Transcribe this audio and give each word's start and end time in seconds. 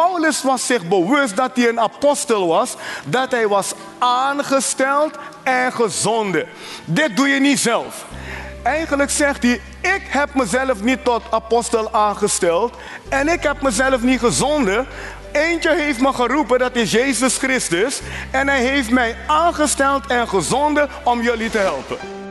Paulus 0.00 0.42
was 0.42 0.66
zich 0.66 0.88
bewust 0.88 1.36
dat 1.36 1.50
hij 1.54 1.68
een 1.68 1.80
apostel 1.80 2.46
was, 2.46 2.76
dat 3.04 3.30
hij 3.30 3.48
was 3.48 3.72
aangesteld 3.98 5.18
en 5.42 5.72
gezonden. 5.72 6.46
Dit 6.84 7.16
doe 7.16 7.28
je 7.28 7.40
niet 7.40 7.58
zelf. 7.58 8.06
Eigenlijk 8.62 9.10
zegt 9.10 9.42
hij, 9.42 9.60
ik 9.80 10.02
heb 10.08 10.34
mezelf 10.34 10.82
niet 10.82 11.04
tot 11.04 11.22
apostel 11.30 11.92
aangesteld 11.92 12.76
en 13.08 13.28
ik 13.28 13.42
heb 13.42 13.62
mezelf 13.62 14.02
niet 14.02 14.20
gezonden. 14.20 14.86
Eentje 15.32 15.74
heeft 15.74 16.00
me 16.00 16.12
geroepen, 16.12 16.58
dat 16.58 16.76
is 16.76 16.90
Jezus 16.90 17.36
Christus. 17.36 18.00
En 18.30 18.48
hij 18.48 18.60
heeft 18.60 18.90
mij 18.90 19.16
aangesteld 19.26 20.06
en 20.06 20.28
gezonden 20.28 20.88
om 21.04 21.22
jullie 21.22 21.50
te 21.50 21.58
helpen. 21.58 22.23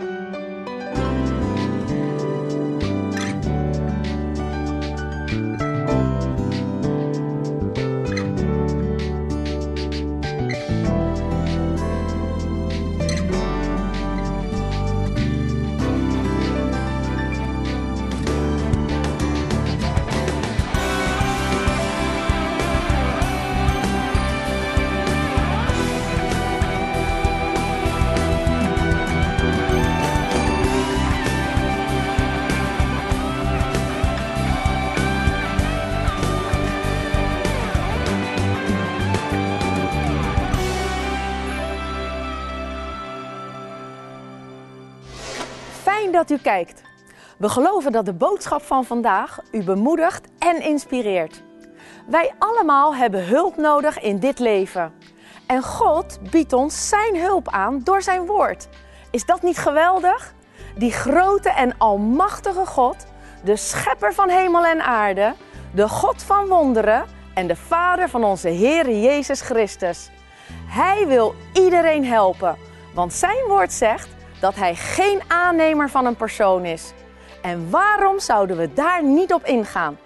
Dat 46.14 46.30
u 46.30 46.38
kijkt. 46.38 46.81
We 47.38 47.50
geloven 47.50 47.92
dat 47.92 48.06
de 48.06 48.14
boodschap 48.14 48.61
van 48.61 48.86
vandaag 48.86 49.39
u 49.52 49.64
bemoedigt 49.64 50.28
en 50.39 50.61
inspireert. 50.61 51.44
Wij 52.08 52.33
allemaal 52.39 52.95
hebben 52.95 53.28
hulp 53.28 53.58
nodig 53.58 54.00
in 54.02 54.19
dit 54.19 54.39
leven. 54.39 54.94
En 55.47 55.64
God 55.64 56.19
biedt 56.31 56.53
ons 56.53 56.89
Zijn 56.89 57.17
hulp 57.19 57.50
aan 57.50 57.80
door 57.84 58.02
Zijn 58.02 58.25
woord. 58.25 58.67
Is 59.11 59.25
dat 59.25 59.41
niet 59.41 59.58
geweldig? 59.58 60.34
Die 60.78 60.91
grote 60.91 61.50
en 61.50 61.78
almachtige 61.78 62.66
God, 62.66 62.95
de 63.44 63.56
schepper 63.56 64.14
van 64.14 64.30
hemel 64.30 64.66
en 64.66 64.81
aarde, 64.81 65.34
de 65.72 65.89
God 65.89 66.23
van 66.23 66.47
wonderen 66.47 67.06
en 67.34 67.47
de 67.47 67.56
Vader 67.56 68.09
van 68.09 68.23
onze 68.23 68.50
Heer 68.50 68.89
Jezus 68.89 69.41
Christus. 69.41 70.09
Hij 70.66 71.08
wil 71.08 71.36
iedereen 71.53 72.06
helpen, 72.06 72.58
want 72.94 73.14
Zijn 73.14 73.45
woord 73.47 73.73
zegt 73.73 74.09
dat 74.44 74.55
Hij 74.55 74.75
geen 74.75 75.22
aannemer 75.27 75.89
van 75.89 76.05
een 76.05 76.16
persoon 76.16 76.66
is. 76.66 76.94
En 77.41 77.69
waarom 77.69 78.19
zouden 78.19 78.58
we 78.58 78.73
daar 78.73 79.03
niet 79.03 79.33
op 79.33 79.45
ingaan? 79.45 79.97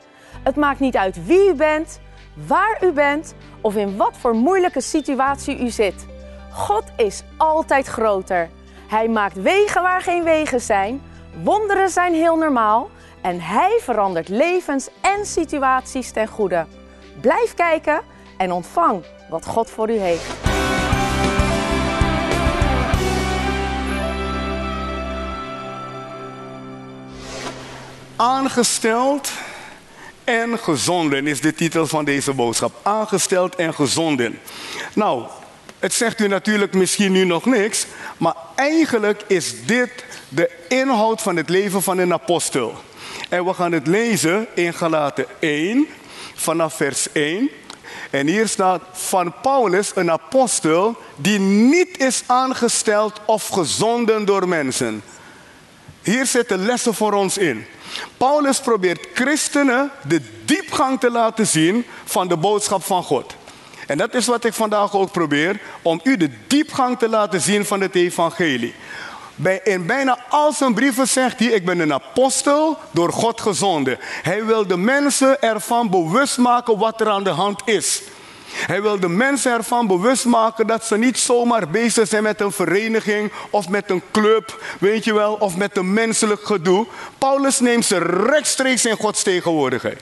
Het 0.43 0.55
maakt 0.55 0.79
niet 0.79 0.97
uit 0.97 1.25
wie 1.25 1.49
u 1.49 1.53
bent, 1.53 1.99
waar 2.47 2.77
u 2.83 2.91
bent 2.91 3.35
of 3.61 3.75
in 3.75 3.97
wat 3.97 4.17
voor 4.17 4.33
moeilijke 4.35 4.81
situatie 4.81 5.59
u 5.59 5.69
zit. 5.69 6.05
God 6.51 6.83
is 6.97 7.23
altijd 7.37 7.87
groter. 7.87 8.49
Hij 8.87 9.07
maakt 9.07 9.41
wegen 9.41 9.81
waar 9.81 10.01
geen 10.01 10.23
wegen 10.23 10.61
zijn. 10.61 11.01
Wonderen 11.43 11.89
zijn 11.89 12.13
heel 12.13 12.37
normaal. 12.37 12.89
En 13.21 13.41
hij 13.41 13.79
verandert 13.81 14.29
levens 14.29 14.89
en 15.01 15.25
situaties 15.25 16.11
ten 16.11 16.27
goede. 16.27 16.65
Blijf 17.21 17.53
kijken 17.53 18.01
en 18.37 18.51
ontvang 18.51 19.03
wat 19.29 19.45
God 19.45 19.69
voor 19.69 19.89
u 19.89 19.97
heeft. 19.97 20.56
Aangesteld 28.17 29.31
en 30.23 30.59
gezonden 30.59 31.27
is 31.27 31.41
de 31.41 31.53
titel 31.53 31.87
van 31.87 32.05
deze 32.05 32.33
boodschap. 32.33 32.79
Aangesteld 32.83 33.55
en 33.55 33.73
gezonden. 33.73 34.39
Nou, 34.93 35.25
het 35.79 35.93
zegt 35.93 36.19
u 36.19 36.27
natuurlijk 36.27 36.73
misschien 36.73 37.11
nu 37.11 37.25
nog 37.25 37.45
niks, 37.45 37.85
maar 38.17 38.35
eigenlijk 38.55 39.23
is 39.27 39.65
dit 39.65 39.91
de 40.29 40.49
inhoud 40.67 41.21
van 41.21 41.35
het 41.35 41.49
leven 41.49 41.81
van 41.81 41.97
een 41.97 42.13
apostel. 42.13 42.75
En 43.29 43.45
we 43.45 43.53
gaan 43.53 43.71
het 43.71 43.87
lezen 43.87 44.47
in 44.53 44.73
Galaten 44.73 45.25
1, 45.39 45.87
vanaf 46.35 46.73
vers 46.73 47.11
1. 47.11 47.49
En 48.09 48.27
hier 48.27 48.47
staat 48.47 48.81
van 48.91 49.33
Paulus, 49.41 49.91
een 49.95 50.11
apostel 50.11 50.95
die 51.15 51.39
niet 51.39 51.97
is 51.97 52.23
aangesteld 52.25 53.21
of 53.25 53.47
gezonden 53.47 54.25
door 54.25 54.47
mensen. 54.47 55.03
Hier 56.07 56.25
zitten 56.25 56.65
lessen 56.65 56.93
voor 56.93 57.13
ons 57.13 57.37
in. 57.37 57.65
Paulus 58.17 58.59
probeert 58.59 59.07
christenen 59.13 59.91
de 60.07 60.21
diepgang 60.45 60.99
te 60.99 61.11
laten 61.11 61.47
zien 61.47 61.85
van 62.05 62.27
de 62.27 62.37
boodschap 62.37 62.83
van 62.83 63.03
God. 63.03 63.35
En 63.87 63.97
dat 63.97 64.13
is 64.13 64.25
wat 64.25 64.43
ik 64.43 64.53
vandaag 64.53 64.93
ook 64.93 65.11
probeer, 65.11 65.59
om 65.81 65.99
u 66.03 66.17
de 66.17 66.29
diepgang 66.47 66.99
te 66.99 67.09
laten 67.09 67.41
zien 67.41 67.65
van 67.65 67.81
het 67.81 67.95
evangelie. 67.95 68.73
Bij, 69.35 69.61
in 69.63 69.85
bijna 69.85 70.19
al 70.29 70.53
zijn 70.53 70.73
brieven 70.73 71.07
zegt 71.07 71.39
hij, 71.39 71.47
ik 71.47 71.65
ben 71.65 71.79
een 71.79 71.93
apostel 71.93 72.77
door 72.91 73.13
God 73.13 73.41
gezonden. 73.41 73.97
Hij 74.01 74.45
wil 74.45 74.67
de 74.67 74.77
mensen 74.77 75.41
ervan 75.41 75.89
bewust 75.89 76.37
maken 76.37 76.77
wat 76.77 77.01
er 77.01 77.09
aan 77.09 77.23
de 77.23 77.29
hand 77.29 77.61
is. 77.65 78.01
Hij 78.65 78.81
wil 78.81 78.99
de 78.99 79.09
mensen 79.09 79.51
ervan 79.51 79.87
bewust 79.87 80.25
maken 80.25 80.67
dat 80.67 80.85
ze 80.85 80.97
niet 80.97 81.17
zomaar 81.17 81.69
bezig 81.69 82.07
zijn 82.07 82.23
met 82.23 82.41
een 82.41 82.51
vereniging 82.51 83.31
of 83.49 83.69
met 83.69 83.89
een 83.89 84.03
club, 84.11 84.63
weet 84.79 85.03
je 85.03 85.13
wel, 85.13 85.33
of 85.33 85.55
met 85.55 85.77
een 85.77 85.93
menselijk 85.93 86.45
gedoe. 86.45 86.85
Paulus 87.17 87.59
neemt 87.59 87.85
ze 87.85 87.97
rechtstreeks 87.97 88.85
in 88.85 88.95
Gods 88.95 89.23
tegenwoordigheid. 89.23 90.01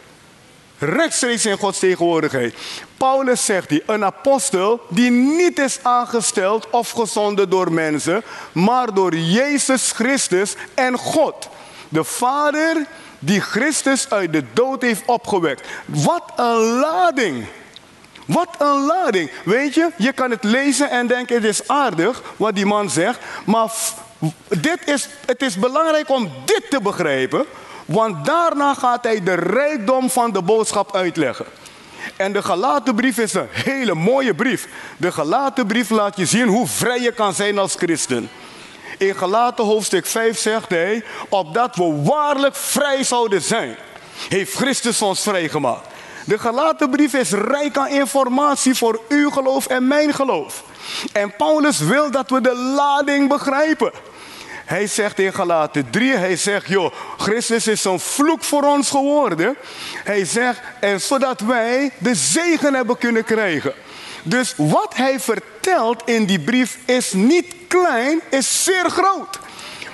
Rechtstreeks 0.78 1.46
in 1.46 1.58
Gods 1.58 1.80
tegenwoordigheid. 1.80 2.56
Paulus 2.98 3.46
zegt 3.46 3.70
hij, 3.70 3.84
een 3.86 4.04
apostel 4.06 4.82
die 4.90 5.12
niet 5.12 5.60
is 5.60 5.80
aangesteld 5.82 6.70
of 6.70 6.90
gezonden 6.90 7.50
door 7.50 7.72
mensen, 7.72 8.24
maar 8.52 8.94
door 8.94 9.16
Jezus 9.16 9.92
Christus 9.92 10.56
en 10.74 10.98
God. 10.98 11.50
De 11.90 12.04
Vader 12.04 12.86
die 13.20 13.42
Christus 13.42 14.10
uit 14.10 14.34
de 14.34 14.44
dood 14.54 14.82
heeft 14.82 15.04
opgewekt. 15.06 15.68
Wat 15.86 16.24
een 16.36 16.80
lading! 16.80 17.46
Wat 18.26 18.56
een 18.58 18.86
lading. 18.86 19.32
Weet 19.44 19.74
je, 19.74 19.90
je 19.98 20.14
kan 20.14 20.32
het 20.32 20.44
lezen 20.44 20.90
en 20.90 21.08
denken 21.08 21.36
het 21.36 21.44
is 21.44 21.68
aardig 21.68 22.22
wat 22.38 22.56
die 22.56 22.66
man 22.66 22.90
zegt. 22.90 23.20
Maar 23.46 23.72
dit 24.48 24.88
is, 24.88 25.08
het 25.26 25.42
is 25.42 25.60
belangrijk 25.60 26.10
om 26.10 26.32
dit 26.46 26.70
te 26.70 26.82
begrijpen. 26.82 27.46
Want 27.86 28.26
daarna 28.26 28.74
gaat 28.74 29.04
hij 29.04 29.24
de 29.24 29.34
rijkdom 29.34 30.10
van 30.10 30.32
de 30.32 30.42
boodschap 30.42 30.96
uitleggen. 30.96 31.46
En 32.16 32.34
de 32.34 32.42
gelaten 32.42 32.96
brief 32.96 33.18
is 33.18 33.34
een 33.34 33.48
hele 33.52 33.94
mooie 33.94 34.34
brief. 34.34 34.68
De 34.98 35.12
gelaten 35.12 35.68
brief 35.68 35.90
laat 35.90 36.18
je 36.18 36.26
zien 36.26 36.48
hoe 36.48 36.68
vrij 36.68 37.02
je 37.02 37.12
kan 37.12 37.34
zijn 37.34 37.58
als 37.58 37.76
christen. 37.76 38.30
In 38.98 39.16
gelaten 39.16 39.66
hoofdstuk 39.66 40.06
5 40.06 40.40
zegt 40.40 40.70
hij, 40.70 41.04
opdat 41.30 41.76
we 41.76 42.02
waarlijk 42.04 42.56
vrij 42.56 43.04
zouden 43.04 43.42
zijn, 43.42 43.76
heeft 44.30 44.54
Christus 44.54 45.02
ons 45.02 45.22
vrijgemaakt. 45.22 45.95
De 46.26 46.40
gelaten 46.40 46.90
brief 46.90 47.14
is 47.14 47.32
rijk 47.32 47.78
aan 47.78 47.88
informatie 47.88 48.76
voor 48.76 49.02
uw 49.10 49.30
geloof 49.30 49.68
en 49.68 49.88
mijn 49.88 50.14
geloof. 50.14 50.64
En 51.14 51.36
Paulus 51.38 51.80
wil 51.80 52.12
dat 52.12 52.30
we 52.30 52.42
de 52.42 52.56
lading 52.56 53.30
begrijpen. 53.30 53.92
Hij 54.66 54.88
zegt 54.88 55.20
in 55.20 55.34
Galaten 55.34 55.90
3, 55.90 56.16
hij 56.16 56.36
zegt, 56.36 56.68
joh, 56.68 56.94
Christus 57.18 57.68
is 57.68 57.84
een 57.84 58.00
vloek 58.00 58.44
voor 58.44 58.64
ons 58.64 58.90
geworden. 58.90 59.56
Hij 60.04 60.26
zegt, 60.26 60.60
en 60.80 61.02
zodat 61.02 61.40
wij 61.40 61.92
de 61.98 62.16
zegen 62.16 62.74
hebben 62.74 62.98
kunnen 62.98 63.24
krijgen. 63.24 63.74
Dus 64.24 64.54
wat 64.58 64.96
hij 64.96 65.20
vertelt 65.20 66.02
in 66.06 66.26
die 66.26 66.40
brief 66.40 66.78
is 66.86 67.14
niet 67.14 67.56
klein, 67.68 68.22
is 68.30 68.64
zeer 68.64 68.90
groot. 68.90 69.40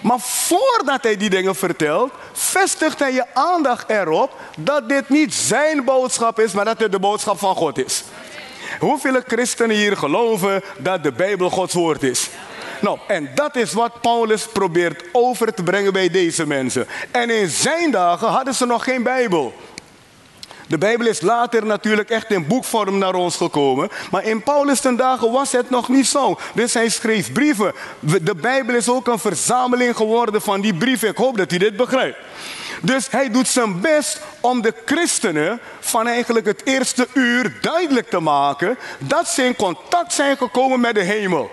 Maar 0.02 0.20
voordat 0.20 1.04
hij 1.04 1.18
die 1.18 1.30
dingen 1.30 1.56
vertelt, 1.56 2.12
vestigt 2.34 3.00
hij 3.00 3.14
je 3.14 3.26
aandacht 3.34 3.90
erop 3.90 4.32
dat 4.58 4.90
dit 4.90 5.10
niet 5.10 5.34
zijn 5.34 5.84
boodschap 5.86 6.40
is, 6.40 6.52
maar 6.52 6.66
dat 6.66 6.80
het 6.80 6.92
de 6.92 7.00
boodschap 7.00 7.40
van 7.40 7.56
God 7.56 7.78
is. 7.78 8.04
Hoeveel 8.80 9.22
christenen 9.28 9.76
hier 9.76 9.98
geloven 9.98 10.64
dat 10.78 11.04
de 11.04 11.12
Bijbel 11.12 11.50
Gods 11.50 11.74
woord 11.74 12.04
is? 12.04 12.30
Nou, 12.82 13.00
en 13.08 13.30
dat 13.36 13.56
is 13.56 13.74
wat 13.74 14.02
Paulus 14.02 14.48
probeert 14.48 15.04
over 15.12 15.54
te 15.54 15.64
brengen 15.64 15.94
bij 15.94 16.10
deze 16.10 16.48
mensen. 16.48 16.88
En 17.12 17.30
in 17.30 17.50
zijn 17.50 17.92
dagen 17.92 18.28
hadden 18.28 18.54
ze 18.54 18.66
nog 18.66 18.84
geen 18.84 19.04
Bijbel. 19.04 19.54
De 20.72 20.78
Bijbel 20.78 21.08
is 21.08 21.22
later 21.22 21.66
natuurlijk 21.66 22.10
echt 22.10 22.32
in 22.32 22.48
boekvorm 22.48 22.98
naar 22.98 23.16
ons 23.16 23.36
gekomen. 23.36 23.90
Maar 24.12 24.24
in 24.24 24.44
Paulus' 24.44 24.82
dagen 24.82 25.32
was 25.32 25.52
het 25.52 25.70
nog 25.70 25.90
niet 25.90 26.08
zo. 26.08 26.38
Dus 26.54 26.74
hij 26.74 26.90
schreef 26.90 27.32
brieven. 27.32 27.74
De 28.00 28.36
Bijbel 28.36 28.76
is 28.76 28.90
ook 28.90 29.08
een 29.08 29.20
verzameling 29.20 29.96
geworden 29.96 30.42
van 30.42 30.62
die 30.62 30.74
brieven. 30.74 31.10
Ik 31.10 31.18
hoop 31.18 31.38
dat 31.38 31.52
u 31.52 31.58
dit 31.58 31.76
begrijpt. 31.76 32.18
Dus 32.82 33.08
hij 33.10 33.32
doet 33.32 33.48
zijn 33.48 33.82
best 33.82 34.22
om 34.40 34.62
de 34.62 34.74
christenen 34.86 35.60
van 35.80 36.08
eigenlijk 36.08 36.46
het 36.46 36.62
eerste 36.66 37.08
uur 37.14 37.58
duidelijk 37.62 38.10
te 38.10 38.20
maken 38.20 38.78
dat 38.98 39.28
ze 39.28 39.44
in 39.44 39.56
contact 39.56 40.14
zijn 40.14 40.38
gekomen 40.38 40.80
met 40.80 40.96
de 40.96 41.04
hemel. 41.04 41.52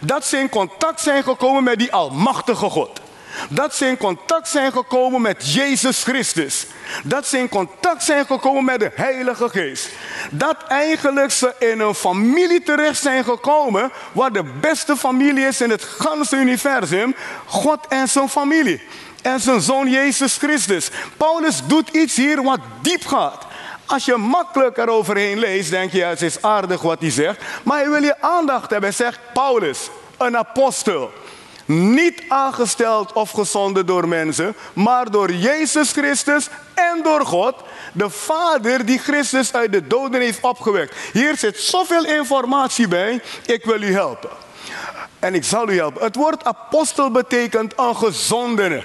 Dat 0.00 0.24
ze 0.24 0.38
in 0.38 0.48
contact 0.48 1.00
zijn 1.00 1.22
gekomen 1.22 1.64
met 1.64 1.78
die 1.78 1.92
almachtige 1.92 2.70
God. 2.70 3.01
Dat 3.48 3.74
ze 3.74 3.86
in 3.86 3.96
contact 3.96 4.48
zijn 4.48 4.72
gekomen 4.72 5.20
met 5.20 5.52
Jezus 5.52 6.02
Christus. 6.02 6.66
Dat 7.04 7.26
ze 7.26 7.38
in 7.38 7.48
contact 7.48 8.04
zijn 8.04 8.26
gekomen 8.26 8.64
met 8.64 8.80
de 8.80 8.90
Heilige 8.94 9.48
Geest. 9.48 9.88
Dat 10.30 10.56
eigenlijk 10.68 11.30
ze 11.30 11.54
in 11.58 11.80
een 11.80 11.94
familie 11.94 12.62
terecht 12.62 13.02
zijn 13.02 13.24
gekomen, 13.24 13.92
waar 14.12 14.32
de 14.32 14.44
beste 14.60 14.96
familie 14.96 15.46
is 15.46 15.60
in 15.60 15.70
het 15.70 15.82
ganse 15.82 16.36
universum, 16.36 17.14
God 17.46 17.86
en 17.88 18.08
zijn 18.08 18.28
familie. 18.28 18.82
En 19.22 19.40
zijn 19.40 19.60
zoon 19.60 19.90
Jezus 19.90 20.36
Christus. 20.36 20.90
Paulus 21.16 21.62
doet 21.66 21.88
iets 21.88 22.16
hier 22.16 22.42
wat 22.42 22.60
diep 22.80 23.06
gaat. 23.06 23.46
Als 23.86 24.04
je 24.04 24.16
makkelijk 24.16 24.76
eroverheen 24.76 25.38
leest, 25.38 25.70
denk 25.70 25.92
je, 25.92 25.98
ja, 25.98 26.08
het 26.08 26.22
is 26.22 26.42
aardig 26.42 26.82
wat 26.82 27.00
hij 27.00 27.10
zegt. 27.10 27.40
Maar 27.62 27.78
hij 27.78 27.90
wil 27.90 28.02
je 28.02 28.20
aandacht 28.20 28.70
hebben. 28.70 28.94
Zegt, 28.94 29.18
Paulus, 29.32 29.90
een 30.18 30.36
apostel 30.36 31.12
niet 31.72 32.22
aangesteld 32.28 33.12
of 33.12 33.30
gezonden 33.30 33.86
door 33.86 34.08
mensen, 34.08 34.54
maar 34.72 35.10
door 35.10 35.32
Jezus 35.32 35.92
Christus 35.92 36.48
en 36.74 37.00
door 37.02 37.26
God, 37.26 37.54
de 37.92 38.10
Vader 38.10 38.86
die 38.86 38.98
Christus 38.98 39.52
uit 39.52 39.72
de 39.72 39.86
doden 39.86 40.20
heeft 40.20 40.40
opgewekt. 40.40 40.96
Hier 41.12 41.36
zit 41.36 41.58
zoveel 41.58 42.04
informatie 42.04 42.88
bij, 42.88 43.22
ik 43.46 43.64
wil 43.64 43.82
u 43.82 43.92
helpen. 43.92 44.30
En 45.18 45.34
ik 45.34 45.44
zal 45.44 45.68
u 45.68 45.76
helpen. 45.76 46.02
Het 46.02 46.16
woord 46.16 46.44
apostel 46.44 47.10
betekent 47.10 47.72
een 47.76 47.96
gezondene. 47.96 48.84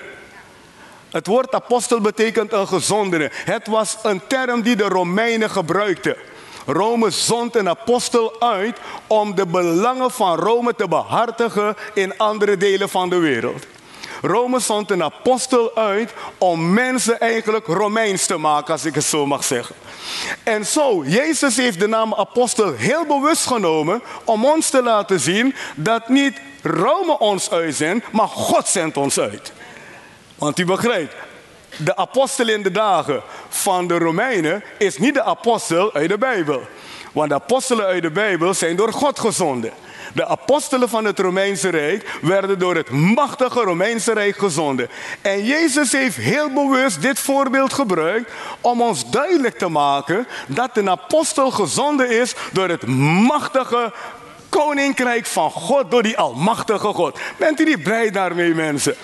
Het 1.09 1.27
woord 1.27 1.53
apostel 1.53 2.01
betekent 2.01 2.53
een 2.53 2.67
gezondene. 2.67 3.31
Het 3.33 3.67
was 3.67 3.97
een 4.03 4.21
term 4.27 4.61
die 4.61 4.75
de 4.75 4.83
Romeinen 4.83 5.49
gebruikten. 5.49 6.15
Rome 6.67 7.09
zond 7.09 7.55
een 7.55 7.69
apostel 7.69 8.41
uit 8.41 8.77
om 9.07 9.35
de 9.35 9.45
belangen 9.45 10.11
van 10.11 10.35
Rome 10.35 10.75
te 10.75 10.87
behartigen 10.87 11.75
in 11.93 12.17
andere 12.17 12.57
delen 12.57 12.89
van 12.89 13.09
de 13.09 13.17
wereld. 13.17 13.65
Rome 14.21 14.59
zond 14.59 14.91
een 14.91 15.03
apostel 15.03 15.75
uit 15.75 16.13
om 16.37 16.73
mensen 16.73 17.19
eigenlijk 17.19 17.67
Romeins 17.67 18.25
te 18.25 18.37
maken, 18.37 18.73
als 18.73 18.85
ik 18.85 18.95
het 18.95 19.03
zo 19.03 19.25
mag 19.25 19.43
zeggen. 19.43 19.75
En 20.43 20.65
zo, 20.65 21.03
Jezus 21.05 21.57
heeft 21.57 21.79
de 21.79 21.87
naam 21.87 22.13
apostel 22.13 22.73
heel 22.73 23.05
bewust 23.05 23.45
genomen 23.45 24.01
om 24.23 24.45
ons 24.45 24.69
te 24.69 24.83
laten 24.83 25.19
zien 25.19 25.55
dat 25.75 26.09
niet 26.09 26.41
Rome 26.61 27.19
ons 27.19 27.51
uitzendt, 27.51 28.11
maar 28.11 28.27
God 28.27 28.67
zendt 28.67 28.97
ons 28.97 29.19
uit. 29.19 29.53
Want 30.35 30.59
u 30.59 30.65
begrijpt, 30.65 31.15
de 31.77 31.95
apostel 31.95 32.47
in 32.47 32.63
de 32.63 32.71
dagen 32.71 33.21
van 33.57 33.87
de 33.87 33.97
Romeinen 33.97 34.63
is 34.77 34.97
niet 34.97 35.13
de 35.13 35.23
apostel 35.23 35.93
uit 35.93 36.09
de 36.09 36.17
Bijbel. 36.17 36.61
Want 37.11 37.29
de 37.29 37.35
apostelen 37.35 37.85
uit 37.85 38.01
de 38.01 38.11
Bijbel 38.11 38.53
zijn 38.53 38.75
door 38.75 38.93
God 38.93 39.19
gezonden. 39.19 39.71
De 40.13 40.27
apostelen 40.27 40.89
van 40.89 41.05
het 41.05 41.19
Romeinse 41.19 41.69
Rijk 41.69 42.17
werden 42.21 42.59
door 42.59 42.75
het 42.75 42.89
machtige 42.89 43.59
Romeinse 43.59 44.13
Rijk 44.13 44.37
gezonden. 44.37 44.89
En 45.21 45.43
Jezus 45.43 45.91
heeft 45.91 46.15
heel 46.15 46.49
bewust 46.49 47.01
dit 47.01 47.19
voorbeeld 47.19 47.73
gebruikt 47.73 48.31
om 48.61 48.81
ons 48.81 49.09
duidelijk 49.09 49.57
te 49.57 49.67
maken 49.67 50.27
dat 50.47 50.77
een 50.77 50.89
apostel 50.89 51.51
gezonden 51.51 52.09
is 52.09 52.35
door 52.51 52.69
het 52.69 52.85
machtige 53.27 53.93
koninkrijk 54.49 55.25
van 55.25 55.51
God, 55.51 55.91
door 55.91 56.03
die 56.03 56.17
almachtige 56.17 56.87
God. 56.87 57.19
Bent 57.37 57.59
u 57.59 57.63
niet 57.63 57.83
blij 57.83 58.11
daarmee, 58.11 58.53
mensen? 58.53 58.95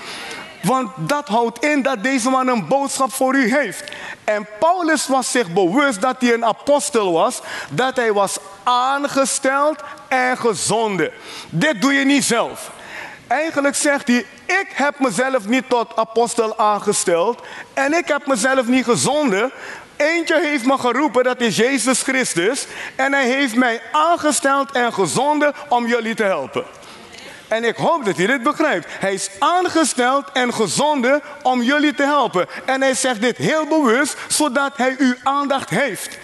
Want 0.64 0.90
dat 0.96 1.28
houdt 1.28 1.64
in 1.64 1.82
dat 1.82 2.04
deze 2.04 2.30
man 2.30 2.48
een 2.48 2.68
boodschap 2.68 3.14
voor 3.14 3.36
u 3.36 3.56
heeft. 3.56 3.84
En 4.24 4.48
Paulus 4.60 5.08
was 5.08 5.32
zich 5.32 5.54
bewust 5.54 6.02
dat 6.02 6.16
hij 6.20 6.34
een 6.34 6.46
apostel 6.46 7.12
was, 7.12 7.42
dat 7.70 7.96
hij 7.96 8.14
was 8.14 8.38
aangesteld 8.64 9.80
en 10.08 10.38
gezonden. 10.38 11.12
Dit 11.50 11.82
doe 11.82 11.94
je 11.94 12.06
niet 12.06 12.24
zelf. 12.24 12.72
Eigenlijk 13.28 13.76
zegt 13.76 14.08
hij, 14.08 14.26
ik 14.46 14.68
heb 14.74 15.00
mezelf 15.00 15.48
niet 15.48 15.70
tot 15.70 15.96
apostel 15.96 16.58
aangesteld 16.58 17.42
en 17.74 17.94
ik 17.94 18.08
heb 18.08 18.28
mezelf 18.28 18.68
niet 18.68 18.84
gezonden. 18.84 19.52
Eentje 19.96 20.40
heeft 20.40 20.66
me 20.66 20.78
geroepen, 20.78 21.24
dat 21.24 21.42
is 21.42 21.56
Jezus 21.56 22.02
Christus. 22.02 22.68
En 22.96 23.14
hij 23.14 23.28
heeft 23.28 23.56
mij 23.56 23.82
aangesteld 23.92 24.72
en 24.72 24.94
gezonden 24.94 25.54
om 25.70 25.88
jullie 25.88 26.16
te 26.16 26.24
helpen. 26.24 26.66
En 27.54 27.64
ik 27.64 27.76
hoop 27.76 28.06
dat 28.06 28.18
u 28.18 28.26
dit 28.26 28.44
begrijpt. 28.44 28.88
Hij 29.00 29.14
is 29.14 29.30
aangesteld 29.40 30.32
en 30.32 30.54
gezonden 30.54 31.22
om 31.44 31.62
jullie 31.62 31.94
te 31.94 32.04
helpen. 32.04 32.48
En 32.66 32.82
hij 32.82 32.94
zegt 32.94 33.22
dit 33.22 33.38
heel 33.38 33.66
bewust, 33.68 34.18
zodat 34.28 34.78
hij 34.78 34.96
uw 34.98 35.16
aandacht 35.24 35.70
heeft. 35.70 36.18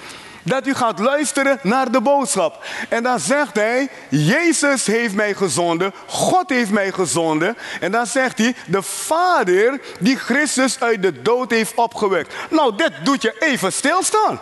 Dat 0.43 0.67
u 0.67 0.73
gaat 0.73 0.99
luisteren 0.99 1.59
naar 1.61 1.91
de 1.91 2.01
boodschap. 2.01 2.65
En 2.89 3.03
dan 3.03 3.19
zegt 3.19 3.55
hij, 3.55 3.89
Jezus 4.09 4.85
heeft 4.85 5.13
mij 5.13 5.33
gezonden, 5.33 5.93
God 6.05 6.49
heeft 6.49 6.71
mij 6.71 6.91
gezonden. 6.91 7.57
En 7.79 7.91
dan 7.91 8.07
zegt 8.07 8.37
hij, 8.37 8.55
de 8.65 8.81
Vader 8.81 9.81
die 9.99 10.17
Christus 10.17 10.79
uit 10.79 11.01
de 11.01 11.21
dood 11.21 11.51
heeft 11.51 11.75
opgewekt. 11.75 12.33
Nou, 12.49 12.75
dit 12.75 12.91
doet 13.03 13.21
je 13.21 13.35
even 13.39 13.73
stilstaan. 13.73 14.39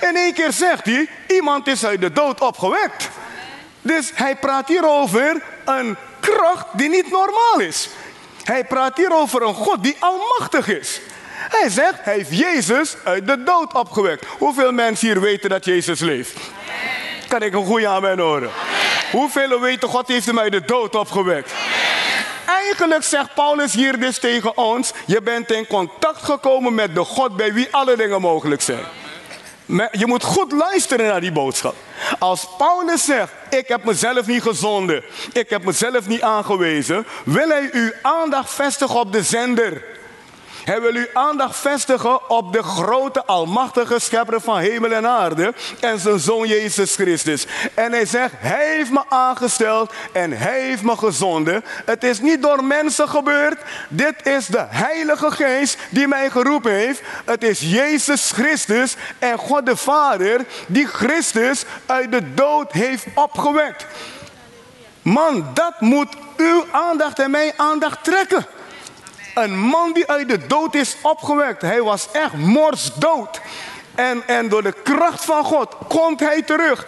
In 0.00 0.16
één 0.16 0.34
keer 0.34 0.52
zegt 0.52 0.84
hij, 0.84 1.08
iemand 1.26 1.66
is 1.66 1.84
uit 1.84 2.00
de 2.00 2.12
dood 2.12 2.40
opgewekt. 2.40 3.08
Dus 3.82 4.10
hij 4.14 4.36
praat 4.36 4.68
hier 4.68 4.88
over 4.88 5.42
een 5.64 5.96
kracht 6.20 6.66
die 6.72 6.88
niet 6.88 7.10
normaal 7.10 7.60
is. 7.60 7.88
Hij 8.42 8.64
praat 8.64 8.96
hier 8.96 9.12
over 9.12 9.42
een 9.42 9.54
God 9.54 9.82
die 9.82 9.96
almachtig 9.98 10.68
is. 10.68 11.00
Hij 11.48 11.68
zegt, 11.68 11.98
hij 12.00 12.14
heeft 12.14 12.38
Jezus 12.38 12.96
uit 13.04 13.26
de 13.26 13.42
dood 13.42 13.74
opgewekt. 13.74 14.26
Hoeveel 14.38 14.72
mensen 14.72 15.06
hier 15.06 15.20
weten 15.20 15.50
dat 15.50 15.64
Jezus 15.64 16.00
leeft? 16.00 16.38
Kan 17.28 17.42
ik 17.42 17.54
een 17.54 17.64
goede 17.64 17.88
amen 17.88 18.18
horen? 18.18 18.50
Hoeveel 19.12 19.60
weten 19.60 19.88
God 19.88 20.08
heeft 20.08 20.26
hem 20.26 20.38
uit 20.38 20.52
de 20.52 20.64
dood 20.64 20.94
opgewekt? 20.94 21.52
Eigenlijk 22.46 23.02
zegt 23.02 23.34
Paulus 23.34 23.74
hier 23.74 24.00
dus 24.00 24.18
tegen 24.18 24.56
ons, 24.56 24.92
je 25.06 25.22
bent 25.22 25.50
in 25.50 25.66
contact 25.66 26.22
gekomen 26.22 26.74
met 26.74 26.94
de 26.94 27.04
God 27.04 27.36
bij 27.36 27.52
wie 27.52 27.68
alle 27.70 27.96
dingen 27.96 28.20
mogelijk 28.20 28.62
zijn. 28.62 28.84
Je 29.92 30.06
moet 30.06 30.24
goed 30.24 30.52
luisteren 30.52 31.06
naar 31.06 31.20
die 31.20 31.32
boodschap. 31.32 31.74
Als 32.18 32.48
Paulus 32.58 33.04
zegt, 33.04 33.32
ik 33.50 33.68
heb 33.68 33.84
mezelf 33.84 34.26
niet 34.26 34.42
gezonden, 34.42 35.02
ik 35.32 35.50
heb 35.50 35.64
mezelf 35.64 36.06
niet 36.06 36.22
aangewezen, 36.22 37.06
wil 37.24 37.48
hij 37.48 37.68
uw 37.72 37.92
aandacht 38.02 38.50
vestigen 38.50 39.00
op 39.00 39.12
de 39.12 39.22
zender. 39.22 39.84
Hij 40.64 40.80
wil 40.80 40.94
uw 40.94 41.06
aandacht 41.12 41.56
vestigen 41.56 42.30
op 42.30 42.52
de 42.52 42.62
grote, 42.62 43.24
almachtige 43.24 43.98
schepper 43.98 44.40
van 44.40 44.58
hemel 44.58 44.92
en 44.92 45.06
aarde 45.06 45.54
en 45.80 45.98
zijn 45.98 46.18
zoon 46.18 46.48
Jezus 46.48 46.94
Christus. 46.94 47.46
En 47.74 47.92
hij 47.92 48.06
zegt, 48.06 48.32
hij 48.36 48.74
heeft 48.74 48.90
me 48.90 49.02
aangesteld 49.08 49.92
en 50.12 50.32
hij 50.32 50.60
heeft 50.60 50.82
me 50.82 50.96
gezonden. 50.96 51.64
Het 51.84 52.04
is 52.04 52.20
niet 52.20 52.42
door 52.42 52.64
mensen 52.64 53.08
gebeurd. 53.08 53.60
Dit 53.88 54.26
is 54.26 54.46
de 54.46 54.64
Heilige 54.68 55.30
Geest 55.30 55.78
die 55.90 56.08
mij 56.08 56.30
geroepen 56.30 56.72
heeft. 56.72 57.00
Het 57.24 57.42
is 57.42 57.60
Jezus 57.60 58.30
Christus 58.30 58.96
en 59.18 59.38
God 59.38 59.66
de 59.66 59.76
Vader 59.76 60.44
die 60.66 60.86
Christus 60.86 61.64
uit 61.86 62.12
de 62.12 62.34
dood 62.34 62.72
heeft 62.72 63.06
opgewekt. 63.14 63.86
Man, 65.02 65.46
dat 65.54 65.80
moet 65.80 66.16
uw 66.36 66.64
aandacht 66.70 67.18
en 67.18 67.30
mijn 67.30 67.52
aandacht 67.56 68.04
trekken. 68.04 68.46
Een 69.34 69.58
man 69.58 69.92
die 69.92 70.06
uit 70.06 70.28
de 70.28 70.46
dood 70.46 70.74
is 70.74 70.96
opgewekt. 71.02 71.62
Hij 71.62 71.82
was 71.82 72.08
echt 72.12 72.32
morsdood. 72.32 73.40
En, 73.94 74.22
en 74.26 74.48
door 74.48 74.62
de 74.62 74.74
kracht 74.82 75.24
van 75.24 75.44
God 75.44 75.76
komt 75.88 76.20
hij 76.20 76.42
terug. 76.42 76.86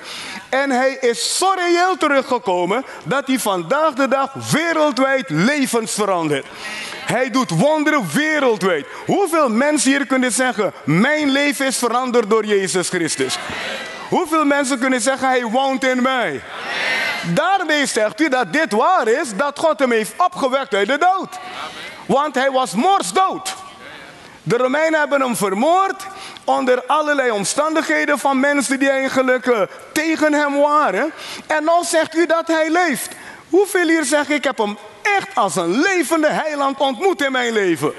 En 0.49 0.71
hij 0.71 0.97
is 1.01 1.39
zo 1.39 1.53
reëel 1.57 1.97
teruggekomen 1.97 2.85
dat 3.05 3.27
hij 3.27 3.39
vandaag 3.39 3.93
de 3.93 4.09
dag 4.09 4.33
wereldwijd 4.51 5.31
levens 5.31 5.93
verandert. 5.93 6.47
Hij 7.05 7.31
doet 7.31 7.51
wonderen 7.51 8.07
wereldwijd. 8.13 8.87
Hoeveel 9.07 9.49
mensen 9.49 9.91
hier 9.91 10.07
kunnen 10.07 10.33
zeggen: 10.33 10.73
Mijn 10.85 11.31
leven 11.31 11.67
is 11.67 11.79
veranderd 11.79 12.31
door 12.31 12.45
Jezus 12.45 12.89
Christus? 12.89 13.39
Hoeveel 14.09 14.45
mensen 14.45 14.79
kunnen 14.79 15.01
zeggen: 15.01 15.29
Hij 15.29 15.45
woont 15.45 15.85
in 15.85 16.03
mij? 16.03 16.43
Daarmee 17.35 17.87
zegt 17.87 18.21
u 18.21 18.29
dat 18.29 18.53
dit 18.53 18.73
waar 18.73 19.09
is, 19.09 19.37
dat 19.37 19.59
God 19.59 19.79
hem 19.79 19.91
heeft 19.91 20.13
opgewekt 20.17 20.75
uit 20.75 20.87
de 20.87 20.99
dood. 20.99 21.39
Want 22.07 22.35
hij 22.35 22.51
was 22.51 22.75
morsdood. 22.75 23.55
De 24.43 24.57
Romeinen 24.57 25.01
hebben 25.01 25.21
hem 25.21 25.37
vermoord 25.37 26.07
onder 26.45 26.87
allerlei 26.87 27.31
omstandigheden 27.31 28.19
van 28.19 28.41
mensen 28.41 28.79
die 28.79 28.91
eigenlijk 28.91 29.69
tegen 29.93 30.33
hem 30.33 30.61
waren. 30.61 31.13
En 31.47 31.65
dan 31.65 31.85
zegt 31.85 32.15
u 32.15 32.27
dat 32.27 32.47
hij 32.47 32.71
leeft. 32.71 33.09
Hoeveel 33.49 33.89
hier 33.89 34.05
zeggen 34.05 34.35
ik 34.35 34.45
heb 34.45 34.59
hem 34.59 34.79
echt 35.19 35.29
als 35.35 35.57
een 35.57 35.81
levende 35.81 36.29
heiland 36.29 36.79
ontmoet 36.79 37.23
in 37.23 37.33
mijn 37.33 37.53
leven? 37.53 37.93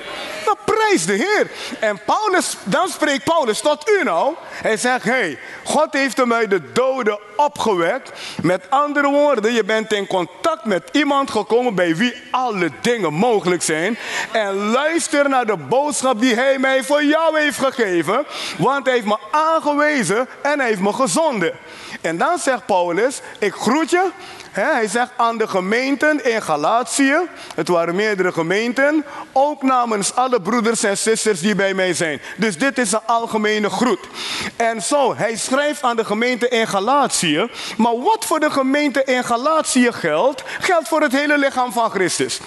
Prijs 0.83 1.05
de 1.05 1.13
Heer. 1.13 1.47
En 1.79 1.99
Paulus, 2.05 2.57
dan 2.63 2.87
spreekt 2.87 3.23
Paulus 3.23 3.61
tot 3.61 3.89
u 3.89 4.03
nou. 4.03 4.35
Hij 4.49 4.77
zegt, 4.77 5.03
hey, 5.03 5.39
God 5.63 5.87
heeft 5.93 6.17
hem 6.17 6.33
uit 6.33 6.49
de 6.49 6.71
doden 6.71 7.19
opgewekt. 7.35 8.11
Met 8.41 8.69
andere 8.69 9.09
woorden, 9.09 9.53
je 9.53 9.63
bent 9.63 9.93
in 9.93 10.07
contact 10.07 10.65
met 10.65 10.89
iemand 10.91 11.31
gekomen 11.31 11.75
bij 11.75 11.95
wie 11.95 12.13
alle 12.31 12.69
dingen 12.81 13.13
mogelijk 13.13 13.61
zijn. 13.61 13.97
En 14.31 14.55
luister 14.55 15.29
naar 15.29 15.45
de 15.45 15.57
boodschap 15.57 16.19
die 16.19 16.35
hij 16.35 16.59
mij 16.59 16.83
voor 16.83 17.03
jou 17.03 17.39
heeft 17.39 17.57
gegeven. 17.57 18.25
Want 18.57 18.85
hij 18.85 18.93
heeft 18.93 19.05
me 19.05 19.17
aangewezen 19.31 20.27
en 20.41 20.59
hij 20.59 20.67
heeft 20.67 20.81
me 20.81 20.93
gezonden. 20.93 21.53
En 22.01 22.17
dan 22.17 22.37
zegt 22.37 22.65
Paulus, 22.65 23.21
ik 23.39 23.53
groet 23.53 23.89
je 23.89 24.09
hij 24.61 24.87
zegt 24.87 25.11
aan 25.15 25.37
de 25.37 25.47
gemeenten 25.47 26.31
in 26.33 26.41
Galatië, 26.41 27.15
het 27.55 27.67
waren 27.67 27.95
meerdere 27.95 28.31
gemeenten, 28.31 29.05
ook 29.31 29.61
namens 29.63 30.15
alle 30.15 30.41
broeders 30.41 30.83
en 30.83 30.97
zusters 30.97 31.39
die 31.39 31.55
bij 31.55 31.73
mij 31.73 31.93
zijn. 31.93 32.21
Dus 32.37 32.57
dit 32.57 32.77
is 32.77 32.91
een 32.91 33.05
algemene 33.05 33.69
groet. 33.69 34.07
En 34.55 34.81
zo, 34.81 35.15
hij 35.15 35.35
schrijft 35.35 35.83
aan 35.83 35.95
de 35.95 36.05
gemeente 36.05 36.47
in 36.47 36.67
Galatië, 36.67 37.49
maar 37.77 38.01
wat 38.01 38.25
voor 38.25 38.39
de 38.39 38.51
gemeente 38.51 39.03
in 39.03 39.23
Galatië 39.23 39.91
geldt, 39.91 40.43
geldt 40.59 40.87
voor 40.87 41.01
het 41.01 41.11
hele 41.11 41.37
lichaam 41.37 41.71
van 41.71 41.89
Christus. 41.89 42.39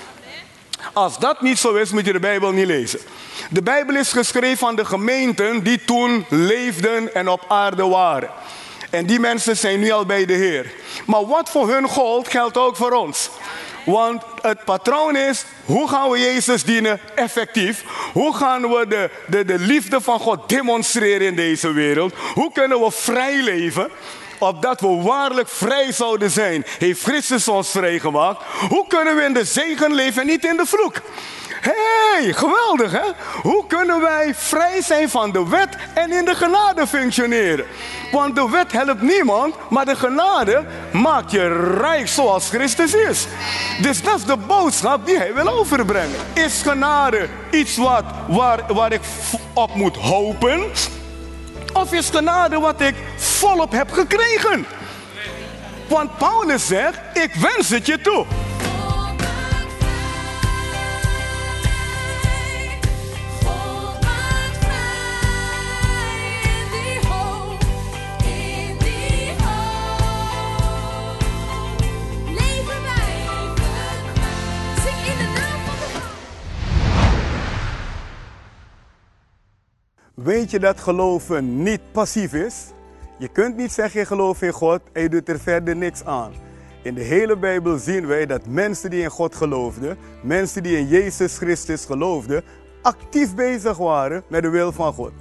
Als 0.92 1.18
dat 1.18 1.40
niet 1.40 1.58
zo 1.58 1.75
is, 1.75 1.90
moet 1.90 2.06
je 2.06 2.12
de 2.12 2.18
Bijbel 2.18 2.50
niet 2.50 2.66
lezen. 2.66 3.00
De 3.50 3.62
Bijbel 3.62 3.94
is 3.94 4.12
geschreven 4.12 4.66
aan 4.66 4.76
de 4.76 4.84
gemeenten 4.84 5.62
die 5.62 5.84
toen 5.84 6.26
leefden 6.28 7.14
en 7.14 7.28
op 7.28 7.44
aarde 7.48 7.86
waren. 7.86 8.30
En 8.90 9.07
die 9.07 9.21
mensen 9.21 9.57
zijn 9.57 9.81
nu 9.81 9.90
al 9.90 10.07
bij 10.07 10.26
de 10.26 10.33
Heer. 10.33 10.73
Maar 11.07 11.26
wat 11.26 11.50
voor 11.50 11.69
hun 11.69 11.88
gold 11.88 12.28
geldt 12.28 12.57
ook 12.57 12.76
voor 12.76 12.93
ons. 12.93 13.31
Want 13.85 14.23
het 14.43 14.64
patroon 14.64 15.16
is, 15.16 15.45
hoe 15.64 15.88
gaan 15.88 16.11
we 16.11 16.19
Jezus 16.19 16.64
dienen 16.64 17.00
effectief? 17.14 17.85
Hoe 18.12 18.35
gaan 18.35 18.62
we 18.62 18.87
de, 18.88 19.11
de, 19.26 19.45
de 19.45 19.59
liefde 19.59 20.00
van 20.00 20.19
God 20.19 20.49
demonstreren 20.49 21.26
in 21.26 21.37
deze 21.37 21.73
wereld? 21.73 22.14
Hoe 22.35 22.52
kunnen 22.52 22.81
we 22.81 22.90
vrij 22.90 23.43
leven? 23.43 23.90
opdat 24.38 24.81
we 24.81 25.02
waarlijk 25.02 25.49
vrij 25.49 25.93
zouden 25.93 26.31
zijn, 26.31 26.64
heeft 26.78 27.02
Christus 27.02 27.49
ons 27.49 27.71
vrijgemaakt. 27.71 28.43
Hoe 28.69 28.87
kunnen 28.88 29.16
we 29.16 29.23
in 29.23 29.33
de 29.33 29.45
zegen 29.45 29.95
leven 29.95 30.21
en 30.21 30.26
niet 30.26 30.45
in 30.45 30.57
de 30.57 30.66
vloek? 30.66 30.95
Hey, 31.73 32.32
geweldig 32.32 32.92
hè? 32.92 33.11
Hoe 33.42 33.66
kunnen 33.66 34.00
wij 34.00 34.35
vrij 34.35 34.82
zijn 34.82 35.08
van 35.08 35.32
de 35.32 35.49
wet 35.49 35.76
en 35.94 36.12
in 36.12 36.25
de 36.25 36.35
genade 36.35 36.87
functioneren? 36.87 37.66
Want 38.12 38.35
de 38.35 38.49
wet 38.50 38.73
helpt 38.73 39.02
niemand, 39.02 39.54
maar 39.70 39.85
de 39.85 39.96
genade 39.96 40.64
maakt 40.92 41.30
je 41.30 41.75
rijk 41.80 42.08
zoals 42.08 42.49
Christus 42.49 42.94
is. 42.94 43.26
Dus 43.82 44.02
dat 44.02 44.16
is 44.16 44.25
de 44.25 44.37
boodschap 44.37 45.06
die 45.06 45.16
hij 45.16 45.35
wil 45.35 45.49
overbrengen. 45.49 46.18
Is 46.32 46.62
genade 46.62 47.28
iets 47.50 47.76
wat, 47.76 48.04
waar, 48.28 48.75
waar 48.75 48.92
ik 48.92 49.00
op 49.52 49.75
moet 49.75 49.96
hopen? 49.96 50.64
Of 51.73 51.92
is 51.92 52.08
genade 52.11 52.58
wat 52.58 52.80
ik 52.80 52.94
volop 53.16 53.73
heb 53.73 53.92
gekregen? 53.92 54.66
Want 55.88 56.18
Paulus 56.18 56.66
zegt, 56.66 56.99
ik 57.12 57.35
wens 57.35 57.68
het 57.68 57.87
je 57.87 58.00
toe. 58.00 58.26
Weet 80.26 80.50
je 80.50 80.59
dat 80.59 80.80
geloven 80.80 81.62
niet 81.62 81.80
passief 81.92 82.33
is? 82.33 82.66
Je 83.18 83.28
kunt 83.28 83.56
niet 83.56 83.73
zeggen 83.73 84.00
je 84.00 84.06
gelooft 84.06 84.42
in 84.42 84.52
God 84.52 84.80
en 84.92 85.02
je 85.02 85.09
doet 85.09 85.28
er 85.28 85.38
verder 85.38 85.76
niks 85.76 86.04
aan. 86.04 86.33
In 86.83 86.95
de 86.95 87.02
hele 87.02 87.37
Bijbel 87.37 87.78
zien 87.78 88.06
wij 88.06 88.26
dat 88.26 88.47
mensen 88.47 88.90
die 88.90 89.02
in 89.02 89.11
God 89.11 89.35
geloofden, 89.35 89.99
mensen 90.23 90.62
die 90.62 90.78
in 90.78 90.87
Jezus 90.87 91.37
Christus 91.37 91.85
geloofden, 91.85 92.42
actief 92.83 93.35
bezig 93.35 93.76
waren 93.76 94.23
met 94.28 94.42
de 94.42 94.49
wil 94.49 94.73
van 94.73 94.92
God. 94.92 95.12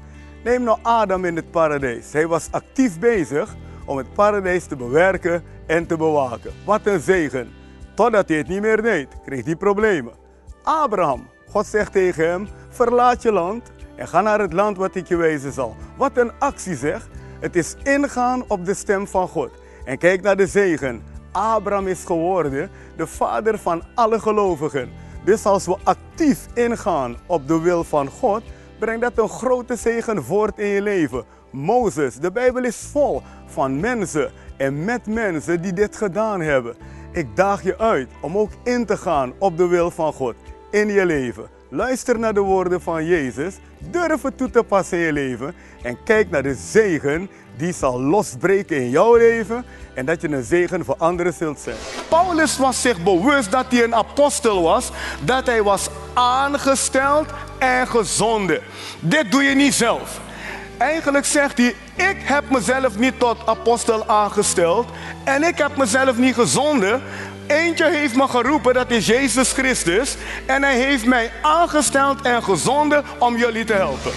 Neem 0.43 0.63
nou 0.63 0.79
Adam 0.81 1.25
in 1.25 1.35
het 1.35 1.51
paradijs. 1.51 2.13
Hij 2.13 2.27
was 2.27 2.47
actief 2.51 2.99
bezig 2.99 3.55
om 3.85 3.97
het 3.97 4.13
paradijs 4.13 4.65
te 4.65 4.75
bewerken 4.75 5.43
en 5.67 5.85
te 5.85 5.97
bewaken. 5.97 6.51
Wat 6.65 6.85
een 6.85 6.99
zegen. 6.99 7.49
Totdat 7.95 8.27
hij 8.27 8.37
het 8.37 8.47
niet 8.47 8.61
meer 8.61 8.81
deed, 8.81 9.07
kreeg 9.25 9.45
hij 9.45 9.55
problemen. 9.55 10.13
Abraham, 10.63 11.27
God 11.49 11.65
zegt 11.65 11.91
tegen 11.91 12.29
hem, 12.29 12.47
verlaat 12.69 13.21
je 13.21 13.31
land 13.31 13.73
en 13.95 14.07
ga 14.07 14.21
naar 14.21 14.39
het 14.39 14.53
land 14.53 14.77
wat 14.77 14.95
ik 14.95 15.07
je 15.07 15.15
wijzen 15.15 15.51
zal. 15.51 15.75
Wat 15.97 16.17
een 16.17 16.31
actie 16.39 16.75
zeg. 16.75 17.07
Het 17.39 17.55
is 17.55 17.75
ingaan 17.83 18.43
op 18.47 18.65
de 18.65 18.73
stem 18.73 19.07
van 19.07 19.27
God. 19.27 19.49
En 19.85 19.97
kijk 19.97 20.21
naar 20.21 20.37
de 20.37 20.47
zegen. 20.47 21.03
Abraham 21.31 21.87
is 21.87 22.03
geworden 22.03 22.69
de 22.97 23.07
vader 23.07 23.59
van 23.59 23.83
alle 23.95 24.19
gelovigen. 24.19 24.89
Dus 25.23 25.45
als 25.45 25.65
we 25.65 25.77
actief 25.83 26.47
ingaan 26.53 27.15
op 27.25 27.47
de 27.47 27.59
wil 27.59 27.83
van 27.83 28.07
God, 28.07 28.43
brengt 28.79 29.01
dat 29.01 29.17
een 29.17 29.29
grote 29.29 29.75
zegen 29.75 30.23
voort 30.23 30.59
in 30.59 30.67
je 30.67 30.81
leven. 30.81 31.23
Mozes, 31.51 32.15
de 32.15 32.31
Bijbel 32.31 32.63
is 32.63 32.89
vol 32.91 33.21
van 33.45 33.79
mensen 33.79 34.31
en 34.57 34.85
met 34.85 35.07
mensen 35.07 35.61
die 35.61 35.73
dit 35.73 35.95
gedaan 35.95 36.41
hebben. 36.41 36.75
Ik 37.11 37.35
daag 37.35 37.63
je 37.63 37.77
uit 37.77 38.09
om 38.21 38.37
ook 38.37 38.51
in 38.63 38.85
te 38.85 38.97
gaan 38.97 39.33
op 39.39 39.57
de 39.57 39.67
wil 39.67 39.91
van 39.91 40.13
God 40.13 40.35
in 40.71 40.87
je 40.87 41.05
leven. 41.05 41.54
Luister 41.69 42.19
naar 42.19 42.33
de 42.33 42.39
woorden 42.39 42.81
van 42.81 43.05
Jezus, 43.05 43.55
durf 43.77 44.21
het 44.21 44.37
toe 44.37 44.49
te 44.49 44.63
passen 44.63 44.97
in 44.97 45.03
je 45.03 45.13
leven 45.13 45.55
en 45.81 45.97
kijk 46.03 46.29
naar 46.29 46.43
de 46.43 46.55
zegen 46.55 47.29
die 47.57 47.73
zal 47.73 48.01
losbreken 48.01 48.77
in 48.77 48.89
jouw 48.89 49.15
leven 49.15 49.65
en 49.93 50.05
dat 50.05 50.21
je 50.21 50.29
een 50.29 50.43
zegen 50.43 50.85
voor 50.85 50.95
anderen 50.97 51.33
zult 51.33 51.59
zijn. 51.59 51.75
Paulus 52.09 52.57
was 52.57 52.81
zich 52.81 53.03
bewust 53.03 53.51
dat 53.51 53.65
hij 53.69 53.83
een 53.83 53.95
apostel 53.95 54.61
was, 54.61 54.91
dat 55.23 55.45
hij 55.45 55.63
was 55.63 55.89
aangesteld 56.13 57.27
en 57.59 57.87
gezonden. 57.87 58.61
Dit 58.99 59.31
doe 59.31 59.43
je 59.43 59.55
niet 59.55 59.73
zelf. 59.73 60.19
Eigenlijk 60.77 61.25
zegt 61.25 61.57
hij, 61.57 61.75
ik 61.95 62.17
heb 62.19 62.49
mezelf 62.49 62.97
niet 62.97 63.19
tot 63.19 63.37
apostel 63.45 64.07
aangesteld 64.07 64.87
en 65.23 65.43
ik 65.43 65.57
heb 65.57 65.77
mezelf 65.77 66.17
niet 66.17 66.33
gezonden, 66.35 67.01
Eentje 67.47 67.89
heeft 67.89 68.15
me 68.15 68.27
geroepen, 68.27 68.73
dat 68.73 68.91
is 68.91 69.05
Jezus 69.05 69.51
Christus. 69.51 70.15
En 70.45 70.63
hij 70.63 70.75
heeft 70.75 71.05
mij 71.05 71.31
aangesteld 71.41 72.21
en 72.21 72.43
gezonden 72.43 73.03
om 73.17 73.37
jullie 73.37 73.65
te 73.65 73.73
helpen. 73.73 74.11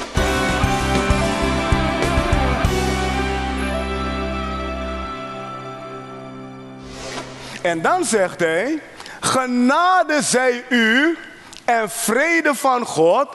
En 7.62 7.82
dan 7.82 8.04
zegt 8.04 8.40
hij, 8.40 8.80
genade 9.20 10.22
zij 10.22 10.64
u 10.68 11.18
en 11.64 11.90
vrede 11.90 12.54
van 12.54 12.84
God, 12.84 13.28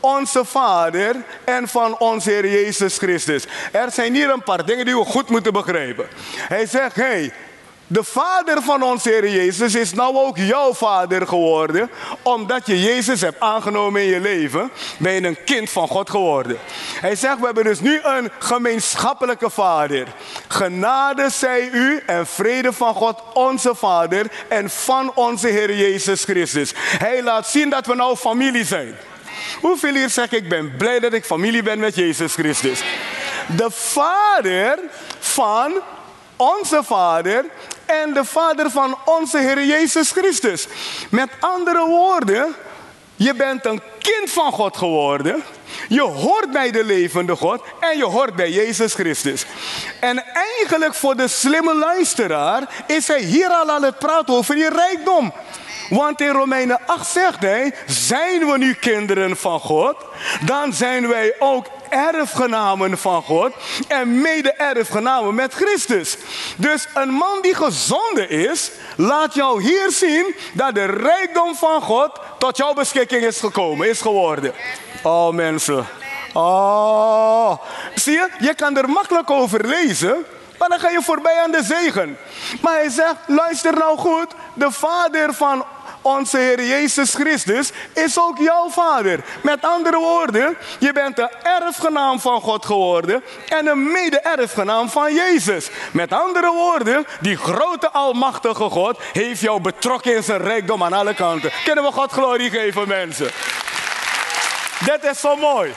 onze 0.00 0.44
Vader 0.44 1.16
en 1.44 1.68
van 1.68 1.98
onze 1.98 2.30
Heer 2.30 2.48
Jezus 2.48 2.98
Christus. 2.98 3.46
Er 3.72 3.90
zijn 3.90 4.14
hier 4.14 4.30
een 4.30 4.42
paar 4.42 4.66
dingen 4.66 4.84
die 4.84 4.96
we 4.96 5.04
goed 5.04 5.28
moeten 5.28 5.52
begrijpen. 5.52 6.06
Hij 6.36 6.66
zegt, 6.66 6.94
hey, 6.96 7.32
de 7.94 8.04
vader 8.04 8.62
van 8.62 8.82
onze 8.82 9.08
Heer 9.08 9.28
Jezus 9.28 9.74
is 9.74 9.92
nou 9.92 10.16
ook 10.16 10.36
jouw 10.36 10.74
vader 10.74 11.26
geworden. 11.26 11.90
Omdat 12.22 12.66
je 12.66 12.82
Jezus 12.82 13.20
hebt 13.20 13.40
aangenomen 13.40 14.02
in 14.02 14.08
je 14.08 14.20
leven, 14.20 14.70
ben 14.98 15.12
je 15.12 15.22
een 15.22 15.44
kind 15.44 15.70
van 15.70 15.88
God 15.88 16.10
geworden. 16.10 16.58
Hij 17.00 17.16
zegt, 17.16 17.38
we 17.38 17.44
hebben 17.44 17.64
dus 17.64 17.80
nu 17.80 18.00
een 18.02 18.30
gemeenschappelijke 18.38 19.50
vader. 19.50 20.06
Genade 20.48 21.30
zij 21.30 21.70
u 21.72 22.02
en 22.06 22.26
vrede 22.26 22.72
van 22.72 22.94
God 22.94 23.22
onze 23.34 23.74
vader 23.74 24.26
en 24.48 24.70
van 24.70 25.12
onze 25.14 25.48
Heer 25.48 25.76
Jezus 25.76 26.24
Christus. 26.24 26.72
Hij 26.76 27.22
laat 27.22 27.46
zien 27.46 27.70
dat 27.70 27.86
we 27.86 27.94
nou 27.94 28.16
familie 28.16 28.64
zijn. 28.64 28.94
Hoeveel 29.60 29.94
hier 29.94 30.10
zeggen, 30.10 30.38
ik 30.38 30.48
ben 30.48 30.76
blij 30.76 30.98
dat 30.98 31.12
ik 31.12 31.24
familie 31.24 31.62
ben 31.62 31.78
met 31.78 31.94
Jezus 31.94 32.34
Christus. 32.34 32.82
De 33.56 33.70
vader 33.70 34.78
van 35.18 35.72
onze 36.36 36.82
vader 36.82 37.44
en 37.86 38.12
de 38.12 38.24
Vader 38.24 38.70
van 38.70 38.98
onze 39.04 39.38
Heer 39.38 39.64
Jezus 39.64 40.10
Christus. 40.10 40.66
Met 41.10 41.28
andere 41.40 41.86
woorden, 41.86 42.54
je 43.16 43.34
bent 43.34 43.64
een 43.64 43.82
kind 43.98 44.30
van 44.30 44.52
God 44.52 44.76
geworden. 44.76 45.42
Je 45.88 46.02
hoort 46.02 46.50
bij 46.50 46.70
de 46.70 46.84
levende 46.84 47.36
God 47.36 47.62
en 47.80 47.96
je 47.96 48.04
hoort 48.04 48.36
bij 48.36 48.50
Jezus 48.50 48.94
Christus. 48.94 49.44
En 50.00 50.24
eigenlijk 50.34 50.94
voor 50.94 51.16
de 51.16 51.28
slimme 51.28 51.74
luisteraar 51.74 52.84
is 52.86 53.08
hij 53.08 53.20
hier 53.20 53.48
al 53.48 53.70
aan 53.70 53.82
het 53.82 53.98
praten 53.98 54.34
over 54.34 54.56
je 54.56 54.70
rijkdom. 54.70 55.32
Want 55.90 56.20
in 56.20 56.28
Romeinen 56.28 56.80
8 56.86 57.10
zegt 57.10 57.40
hij, 57.40 57.74
zijn 57.86 58.46
we 58.46 58.58
nu 58.58 58.74
kinderen 58.74 59.36
van 59.36 59.60
God, 59.60 59.96
dan 60.44 60.72
zijn 60.72 61.08
wij 61.08 61.34
ook 61.38 61.66
erfgenamen 61.94 62.98
van 62.98 63.22
God 63.22 63.52
en 63.88 64.20
mede-erfgenamen 64.20 65.34
met 65.34 65.54
Christus. 65.54 66.16
Dus 66.56 66.88
een 66.94 67.08
man 67.10 67.38
die 67.42 67.54
gezonden 67.54 68.30
is, 68.30 68.70
laat 68.96 69.34
jou 69.34 69.62
hier 69.62 69.90
zien 69.90 70.34
dat 70.52 70.74
de 70.74 70.84
rijkdom 70.84 71.54
van 71.54 71.82
God 71.82 72.20
tot 72.38 72.56
jouw 72.56 72.74
beschikking 72.74 73.22
is 73.22 73.40
gekomen, 73.40 73.88
is 73.88 74.00
geworden. 74.00 74.52
Oh 75.02 75.32
mensen. 75.32 75.86
Oh. 76.32 77.58
Zie 77.94 78.12
je, 78.12 78.28
je 78.38 78.54
kan 78.54 78.76
er 78.76 78.88
makkelijk 78.88 79.30
over 79.30 79.66
lezen, 79.66 80.24
maar 80.58 80.68
dan 80.68 80.78
ga 80.78 80.90
je 80.90 81.02
voorbij 81.02 81.42
aan 81.42 81.50
de 81.50 81.62
zegen. 81.62 82.18
Maar 82.60 82.74
hij 82.74 82.88
zegt, 82.88 83.16
luister 83.26 83.72
nou 83.72 83.98
goed, 83.98 84.34
de 84.54 84.70
vader 84.70 85.34
van 85.34 85.64
onze 86.04 86.38
Heer 86.38 86.64
Jezus 86.64 87.14
Christus 87.14 87.70
is 87.92 88.18
ook 88.18 88.38
jouw 88.38 88.68
vader. 88.68 89.24
Met 89.40 89.62
andere 89.62 89.98
woorden, 89.98 90.56
je 90.78 90.92
bent 90.92 91.16
de 91.16 91.28
erfgenaam 91.42 92.20
van 92.20 92.40
God 92.40 92.66
geworden 92.66 93.22
en 93.48 93.66
een 93.66 93.92
mede-erfgenaam 93.92 94.90
van 94.90 95.14
Jezus. 95.14 95.68
Met 95.90 96.12
andere 96.12 96.50
woorden, 96.52 97.06
die 97.20 97.36
grote 97.36 97.90
almachtige 97.90 98.68
God 98.70 98.98
heeft 99.12 99.40
jou 99.40 99.60
betrokken 99.60 100.16
in 100.16 100.22
zijn 100.22 100.40
rijkdom 100.40 100.82
aan 100.82 100.92
alle 100.92 101.14
kanten. 101.14 101.50
Kunnen 101.64 101.84
we 101.84 101.92
God 101.92 102.12
glorie 102.12 102.50
geven, 102.50 102.88
mensen? 102.88 103.30
Dit 104.84 105.04
is 105.04 105.20
zo 105.20 105.36
mooi. 105.36 105.72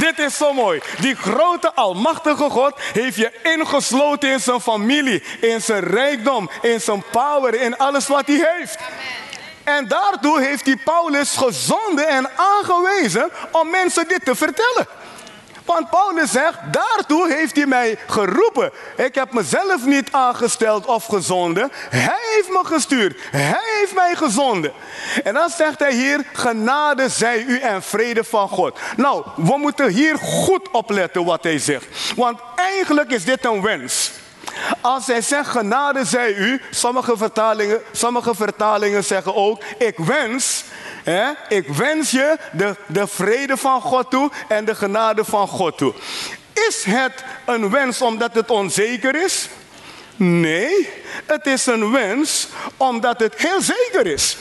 Dit 0.00 0.18
is 0.18 0.36
zo 0.36 0.52
mooi. 0.52 0.80
Die 1.00 1.14
grote 1.14 1.74
almachtige 1.74 2.50
God 2.50 2.74
heeft 2.92 3.16
je 3.16 3.32
ingesloten 3.42 4.30
in 4.30 4.40
zijn 4.40 4.60
familie, 4.60 5.22
in 5.40 5.62
zijn 5.62 5.84
rijkdom, 5.84 6.50
in 6.62 6.80
zijn 6.80 7.04
power, 7.10 7.54
in 7.60 7.76
alles 7.76 8.06
wat 8.06 8.26
hij 8.26 8.54
heeft. 8.56 8.78
En 9.66 9.88
daartoe 9.88 10.40
heeft 10.40 10.66
hij 10.66 10.76
Paulus 10.76 11.36
gezonden 11.36 12.08
en 12.08 12.30
aangewezen 12.36 13.30
om 13.50 13.70
mensen 13.70 14.08
dit 14.08 14.24
te 14.24 14.34
vertellen. 14.34 14.86
Want 15.64 15.90
Paulus 15.90 16.30
zegt, 16.30 16.58
daartoe 16.70 17.32
heeft 17.32 17.56
hij 17.56 17.66
mij 17.66 17.98
geroepen. 18.06 18.72
Ik 18.96 19.14
heb 19.14 19.32
mezelf 19.32 19.84
niet 19.84 20.12
aangesteld 20.12 20.86
of 20.86 21.04
gezonden. 21.04 21.72
Hij 21.90 22.18
heeft 22.34 22.48
me 22.48 22.60
gestuurd. 22.64 23.20
Hij 23.30 23.78
heeft 23.78 23.94
mij 23.94 24.14
gezonden. 24.14 24.72
En 25.24 25.34
dan 25.34 25.50
zegt 25.50 25.78
hij 25.78 25.92
hier, 25.92 26.24
genade 26.32 27.08
zij 27.08 27.42
u 27.42 27.58
en 27.58 27.82
vrede 27.82 28.24
van 28.24 28.48
God. 28.48 28.78
Nou, 28.96 29.24
we 29.36 29.56
moeten 29.56 29.88
hier 29.88 30.18
goed 30.18 30.70
opletten 30.70 31.24
wat 31.24 31.42
hij 31.42 31.58
zegt. 31.58 31.86
Want 32.16 32.40
eigenlijk 32.56 33.10
is 33.10 33.24
dit 33.24 33.44
een 33.44 33.62
wens. 33.62 34.12
Als 34.80 35.06
hij 35.06 35.22
zegt 35.22 35.48
genade 35.48 36.04
zij 36.04 36.34
u, 36.34 36.60
sommige 36.70 37.16
vertalingen, 37.16 37.82
sommige 37.92 38.34
vertalingen 38.34 39.04
zeggen 39.04 39.34
ook, 39.34 39.62
ik 39.78 39.98
wens, 39.98 40.64
hè, 41.04 41.30
ik 41.48 41.68
wens 41.68 42.10
je 42.10 42.38
de, 42.52 42.76
de 42.86 43.06
vrede 43.06 43.56
van 43.56 43.80
God 43.80 44.10
toe 44.10 44.30
en 44.48 44.64
de 44.64 44.74
genade 44.74 45.24
van 45.24 45.48
God 45.48 45.78
toe. 45.78 45.94
Is 46.52 46.84
het 46.84 47.24
een 47.44 47.70
wens 47.70 48.02
omdat 48.02 48.34
het 48.34 48.50
onzeker 48.50 49.24
is? 49.24 49.48
Nee, 50.16 50.88
het 51.26 51.46
is 51.46 51.66
een 51.66 51.92
wens 51.92 52.48
omdat 52.76 53.20
het 53.20 53.34
heel 53.36 53.60
zeker 53.60 54.06
is. 54.06 54.36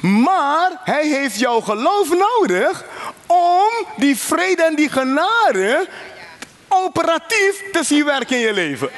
Maar 0.00 0.70
hij 0.84 1.06
heeft 1.06 1.38
jouw 1.38 1.60
geloof 1.60 2.08
nodig 2.08 2.84
om 3.26 3.86
die 3.96 4.16
vrede 4.16 4.62
en 4.62 4.74
die 4.74 4.88
genade 4.88 5.88
operatief 6.68 7.62
te 7.72 7.84
zien 7.84 8.04
werken 8.04 8.36
in 8.36 8.42
je 8.42 8.52
leven. 8.52 8.90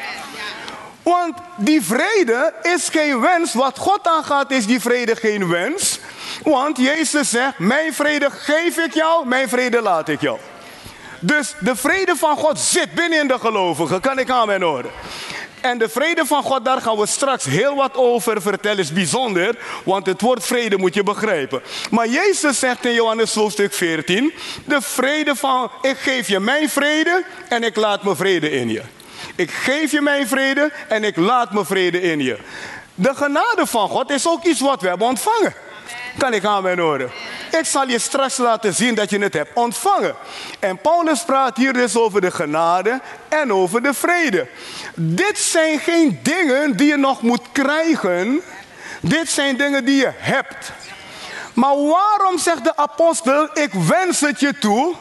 Want 1.02 1.34
die 1.56 1.82
vrede 1.82 2.52
is 2.62 2.88
geen 2.88 3.20
wens. 3.20 3.54
Wat 3.54 3.78
God 3.78 4.06
aangaat 4.06 4.50
is 4.50 4.66
die 4.66 4.80
vrede 4.80 5.16
geen 5.16 5.48
wens. 5.48 5.98
Want 6.42 6.76
Jezus 6.76 7.30
zegt, 7.30 7.58
mijn 7.58 7.94
vrede 7.94 8.30
geef 8.30 8.76
ik 8.76 8.94
jou, 8.94 9.26
mijn 9.26 9.48
vrede 9.48 9.80
laat 9.82 10.08
ik 10.08 10.20
jou. 10.20 10.38
Dus 11.20 11.54
de 11.58 11.76
vrede 11.76 12.16
van 12.16 12.36
God 12.36 12.58
zit 12.58 12.94
binnen 12.94 13.20
in 13.20 13.28
de 13.28 13.38
gelovigen, 13.38 14.00
kan 14.00 14.18
ik 14.18 14.30
aan 14.30 14.46
mijn 14.46 14.62
horen. 14.62 14.90
En 15.60 15.78
de 15.78 15.88
vrede 15.88 16.26
van 16.26 16.42
God, 16.42 16.64
daar 16.64 16.80
gaan 16.80 16.96
we 16.96 17.06
straks 17.06 17.44
heel 17.44 17.74
wat 17.74 17.96
over 17.96 18.42
vertellen, 18.42 18.78
is 18.78 18.92
bijzonder, 18.92 19.56
want 19.84 20.06
het 20.06 20.20
woord 20.20 20.46
vrede 20.46 20.78
moet 20.78 20.94
je 20.94 21.02
begrijpen. 21.02 21.62
Maar 21.90 22.08
Jezus 22.08 22.58
zegt 22.58 22.84
in 22.84 22.94
Johannes 22.94 23.34
hoofdstuk 23.34 23.72
14, 23.72 24.32
de 24.64 24.80
vrede 24.80 25.36
van, 25.36 25.70
ik 25.82 25.96
geef 25.96 26.28
je 26.28 26.40
mijn 26.40 26.68
vrede 26.68 27.24
en 27.48 27.62
ik 27.62 27.76
laat 27.76 28.02
mijn 28.02 28.16
vrede 28.16 28.50
in 28.50 28.68
je. 28.68 28.82
Ik 29.34 29.50
geef 29.50 29.90
je 29.90 30.00
mijn 30.00 30.28
vrede 30.28 30.72
en 30.88 31.04
ik 31.04 31.16
laat 31.16 31.52
mijn 31.52 31.66
vrede 31.66 32.02
in 32.02 32.20
je. 32.20 32.38
De 32.94 33.14
genade 33.14 33.66
van 33.66 33.88
God 33.88 34.10
is 34.10 34.28
ook 34.28 34.44
iets 34.44 34.60
wat 34.60 34.80
we 34.80 34.88
hebben 34.88 35.06
ontvangen. 35.06 35.54
Kan 36.18 36.34
ik 36.34 36.44
aan 36.44 36.62
mijn 36.62 36.78
horen? 36.78 37.10
Ik 37.50 37.64
zal 37.64 37.88
je 37.88 37.98
straks 37.98 38.36
laten 38.36 38.74
zien 38.74 38.94
dat 38.94 39.10
je 39.10 39.18
het 39.18 39.34
hebt 39.34 39.50
ontvangen. 39.54 40.14
En 40.58 40.78
Paulus 40.78 41.24
praat 41.24 41.56
hier 41.56 41.72
dus 41.72 41.96
over 41.96 42.20
de 42.20 42.30
genade 42.30 43.00
en 43.28 43.52
over 43.52 43.82
de 43.82 43.94
vrede. 43.94 44.46
Dit 44.94 45.38
zijn 45.38 45.78
geen 45.78 46.20
dingen 46.22 46.76
die 46.76 46.86
je 46.86 46.96
nog 46.96 47.22
moet 47.22 47.42
krijgen. 47.52 48.40
Dit 49.00 49.28
zijn 49.30 49.56
dingen 49.56 49.84
die 49.84 49.96
je 49.96 50.10
hebt. 50.16 50.72
Maar 51.54 51.76
waarom 51.76 52.38
zegt 52.38 52.64
de 52.64 52.76
apostel, 52.76 53.48
ik 53.52 53.72
wens 53.72 54.20
het 54.20 54.40
je 54.40 54.58
toe? 54.58 54.94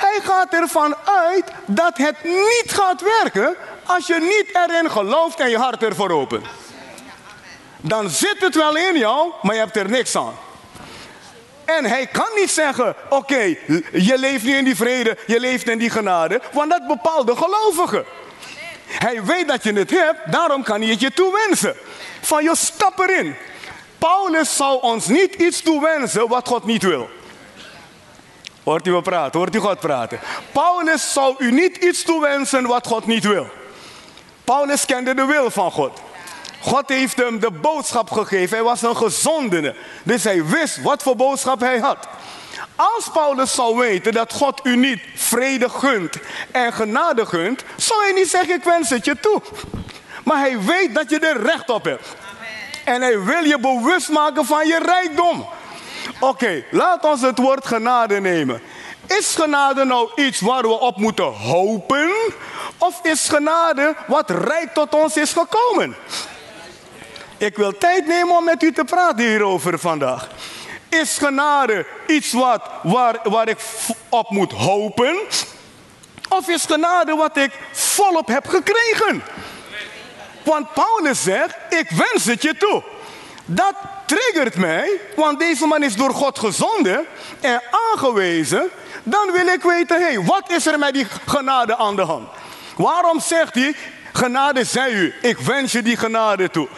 Hij 0.00 0.20
gaat 0.22 0.52
ervan 0.52 0.96
uit 1.04 1.44
dat 1.66 1.96
het 1.96 2.16
niet 2.24 2.64
gaat 2.66 3.02
werken 3.20 3.56
als 3.86 4.06
je 4.06 4.18
niet 4.20 4.56
erin 4.56 4.90
gelooft 4.90 5.40
en 5.40 5.50
je 5.50 5.58
hart 5.58 5.82
ervoor 5.82 6.10
opent. 6.10 6.46
Dan 7.76 8.10
zit 8.10 8.36
het 8.38 8.54
wel 8.54 8.76
in 8.76 8.98
jou, 8.98 9.32
maar 9.42 9.54
je 9.54 9.60
hebt 9.60 9.76
er 9.76 9.90
niks 9.90 10.16
aan. 10.16 10.34
En 11.64 11.84
hij 11.84 12.06
kan 12.06 12.28
niet 12.34 12.50
zeggen: 12.50 12.94
Oké, 13.08 13.56
je 13.92 14.14
leeft 14.16 14.44
nu 14.44 14.56
in 14.56 14.64
die 14.64 14.76
vrede, 14.76 15.16
je 15.26 15.40
leeft 15.40 15.68
in 15.68 15.78
die 15.78 15.90
genade, 15.90 16.40
want 16.52 16.70
dat 16.70 16.86
bepaalt 16.86 17.26
de 17.26 17.36
gelovige. 17.36 18.04
Hij 18.86 19.24
weet 19.24 19.48
dat 19.48 19.62
je 19.62 19.72
het 19.72 19.90
hebt, 19.90 20.32
daarom 20.32 20.62
kan 20.62 20.80
hij 20.80 20.90
het 20.90 21.00
je 21.00 21.12
toewensen. 21.12 21.76
Van 22.20 22.42
je 22.42 22.56
stap 22.56 22.98
erin. 22.98 23.36
Paulus 23.98 24.56
zou 24.56 24.82
ons 24.82 25.06
niet 25.06 25.34
iets 25.34 25.62
toewensen 25.62 26.28
wat 26.28 26.48
God 26.48 26.64
niet 26.64 26.82
wil. 26.82 27.10
Hoort 28.64 28.86
u 28.86 28.90
me 28.90 29.02
praten? 29.02 29.38
Hoort 29.38 29.54
u 29.54 29.58
God 29.58 29.80
praten? 29.80 30.20
Paulus 30.52 31.12
zou 31.12 31.34
u 31.38 31.52
niet 31.52 31.76
iets 31.76 32.02
toewensen 32.02 32.66
wat 32.66 32.86
God 32.86 33.06
niet 33.06 33.24
wil. 33.24 33.46
Paulus 34.44 34.84
kende 34.84 35.14
de 35.14 35.24
wil 35.24 35.50
van 35.50 35.70
God. 35.70 36.00
God 36.60 36.88
heeft 36.88 37.16
hem 37.16 37.38
de 37.38 37.50
boodschap 37.50 38.10
gegeven. 38.10 38.56
Hij 38.56 38.64
was 38.64 38.82
een 38.82 38.96
gezondene. 38.96 39.74
Dus 40.02 40.24
hij 40.24 40.44
wist 40.44 40.82
wat 40.82 41.02
voor 41.02 41.16
boodschap 41.16 41.60
hij 41.60 41.78
had. 41.78 42.08
Als 42.76 43.08
Paulus 43.12 43.54
zou 43.54 43.76
weten 43.76 44.12
dat 44.12 44.32
God 44.32 44.60
u 44.62 44.76
niet 44.76 45.00
vrede 45.14 45.68
gunt 45.68 46.16
en 46.50 46.72
genade 46.72 47.26
gunt, 47.26 47.64
zou 47.76 48.02
hij 48.02 48.12
niet 48.12 48.28
zeggen: 48.28 48.54
Ik 48.54 48.64
wens 48.64 48.90
het 48.90 49.04
je 49.04 49.20
toe. 49.20 49.42
Maar 50.24 50.38
hij 50.38 50.60
weet 50.60 50.94
dat 50.94 51.10
je 51.10 51.18
er 51.18 51.42
recht 51.42 51.70
op 51.70 51.84
hebt. 51.84 52.06
En 52.84 53.02
hij 53.02 53.20
wil 53.20 53.44
je 53.44 53.58
bewust 53.58 54.08
maken 54.08 54.44
van 54.44 54.66
je 54.66 54.78
rijkdom. 54.84 55.48
Oké, 56.18 56.64
laat 56.70 57.04
ons 57.04 57.20
het 57.20 57.38
woord 57.38 57.66
genade 57.66 58.20
nemen. 58.20 58.62
Is 59.06 59.34
genade 59.34 59.84
nou 59.84 60.10
iets 60.14 60.40
waar 60.40 60.62
we 60.62 60.78
op 60.78 60.96
moeten 60.96 61.24
hopen? 61.24 62.10
Of 62.78 63.00
is 63.02 63.28
genade 63.28 63.96
wat 64.06 64.30
rijk 64.30 64.74
tot 64.74 64.94
ons 64.94 65.16
is 65.16 65.32
gekomen? 65.32 65.96
Ik 67.38 67.56
wil 67.56 67.78
tijd 67.78 68.06
nemen 68.06 68.36
om 68.36 68.44
met 68.44 68.62
u 68.62 68.72
te 68.72 68.84
praten 68.84 69.24
hierover 69.24 69.78
vandaag. 69.78 70.28
Is 70.88 71.18
genade 71.18 71.86
iets 72.06 72.32
wat, 72.32 72.62
waar, 72.82 73.18
waar 73.22 73.48
ik 73.48 73.58
op 74.08 74.30
moet 74.30 74.52
hopen? 74.52 75.18
Of 76.28 76.48
is 76.48 76.64
genade 76.64 77.14
wat 77.14 77.36
ik 77.36 77.52
volop 77.72 78.26
heb 78.26 78.46
gekregen? 78.46 79.22
Want 80.42 80.72
Paulus 80.72 81.22
zegt, 81.22 81.56
ik 81.68 81.90
wens 81.90 82.24
het 82.24 82.42
je 82.42 82.56
toe. 82.56 82.82
Dat 83.44 83.74
triggert 84.10 84.56
mij, 84.56 85.00
want 85.16 85.38
deze 85.38 85.66
man 85.66 85.82
is 85.82 85.96
door 85.96 86.10
God 86.10 86.38
gezonden 86.38 87.06
en 87.40 87.62
aangewezen. 87.92 88.70
Dan 89.02 89.32
wil 89.32 89.46
ik 89.46 89.62
weten, 89.62 89.96
hé, 89.96 90.06
hey, 90.06 90.20
wat 90.20 90.50
is 90.50 90.66
er 90.66 90.78
met 90.78 90.94
die 90.94 91.06
genade 91.26 91.76
aan 91.76 91.96
de 91.96 92.02
hand? 92.02 92.28
Waarom 92.76 93.20
zegt 93.20 93.54
hij, 93.54 93.74
genade 94.12 94.64
zij 94.64 94.92
u, 94.92 95.14
ik 95.22 95.38
wens 95.38 95.72
je 95.72 95.82
die 95.82 95.96
genade 95.96 96.50
toe. 96.50 96.68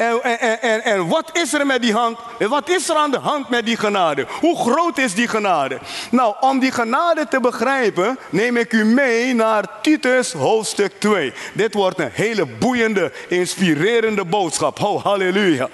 En, 0.00 0.22
en, 0.22 0.60
en, 0.60 0.82
en, 0.82 1.08
wat 1.08 1.30
is 1.32 1.52
er 1.52 1.66
met 1.66 1.82
die 1.82 1.92
hand? 1.92 2.18
Wat 2.38 2.68
is 2.68 2.88
er 2.88 2.96
aan 2.96 3.10
de 3.10 3.18
hand 3.18 3.48
met 3.48 3.64
die 3.64 3.76
genade? 3.76 4.26
Hoe 4.40 4.56
groot 4.56 4.98
is 4.98 5.14
die 5.14 5.28
genade? 5.28 5.78
Nou, 6.10 6.34
om 6.40 6.58
die 6.58 6.72
genade 6.72 7.28
te 7.28 7.40
begrijpen, 7.40 8.18
neem 8.30 8.56
ik 8.56 8.72
u 8.72 8.84
mee 8.84 9.34
naar 9.34 9.64
Titus 9.82 10.32
hoofdstuk 10.32 10.92
2. 10.98 11.32
Dit 11.52 11.74
wordt 11.74 11.98
een 11.98 12.10
hele 12.12 12.46
boeiende, 12.46 13.12
inspirerende 13.28 14.24
boodschap. 14.24 14.82
Oh, 14.82 15.04
halleluja. 15.04 15.68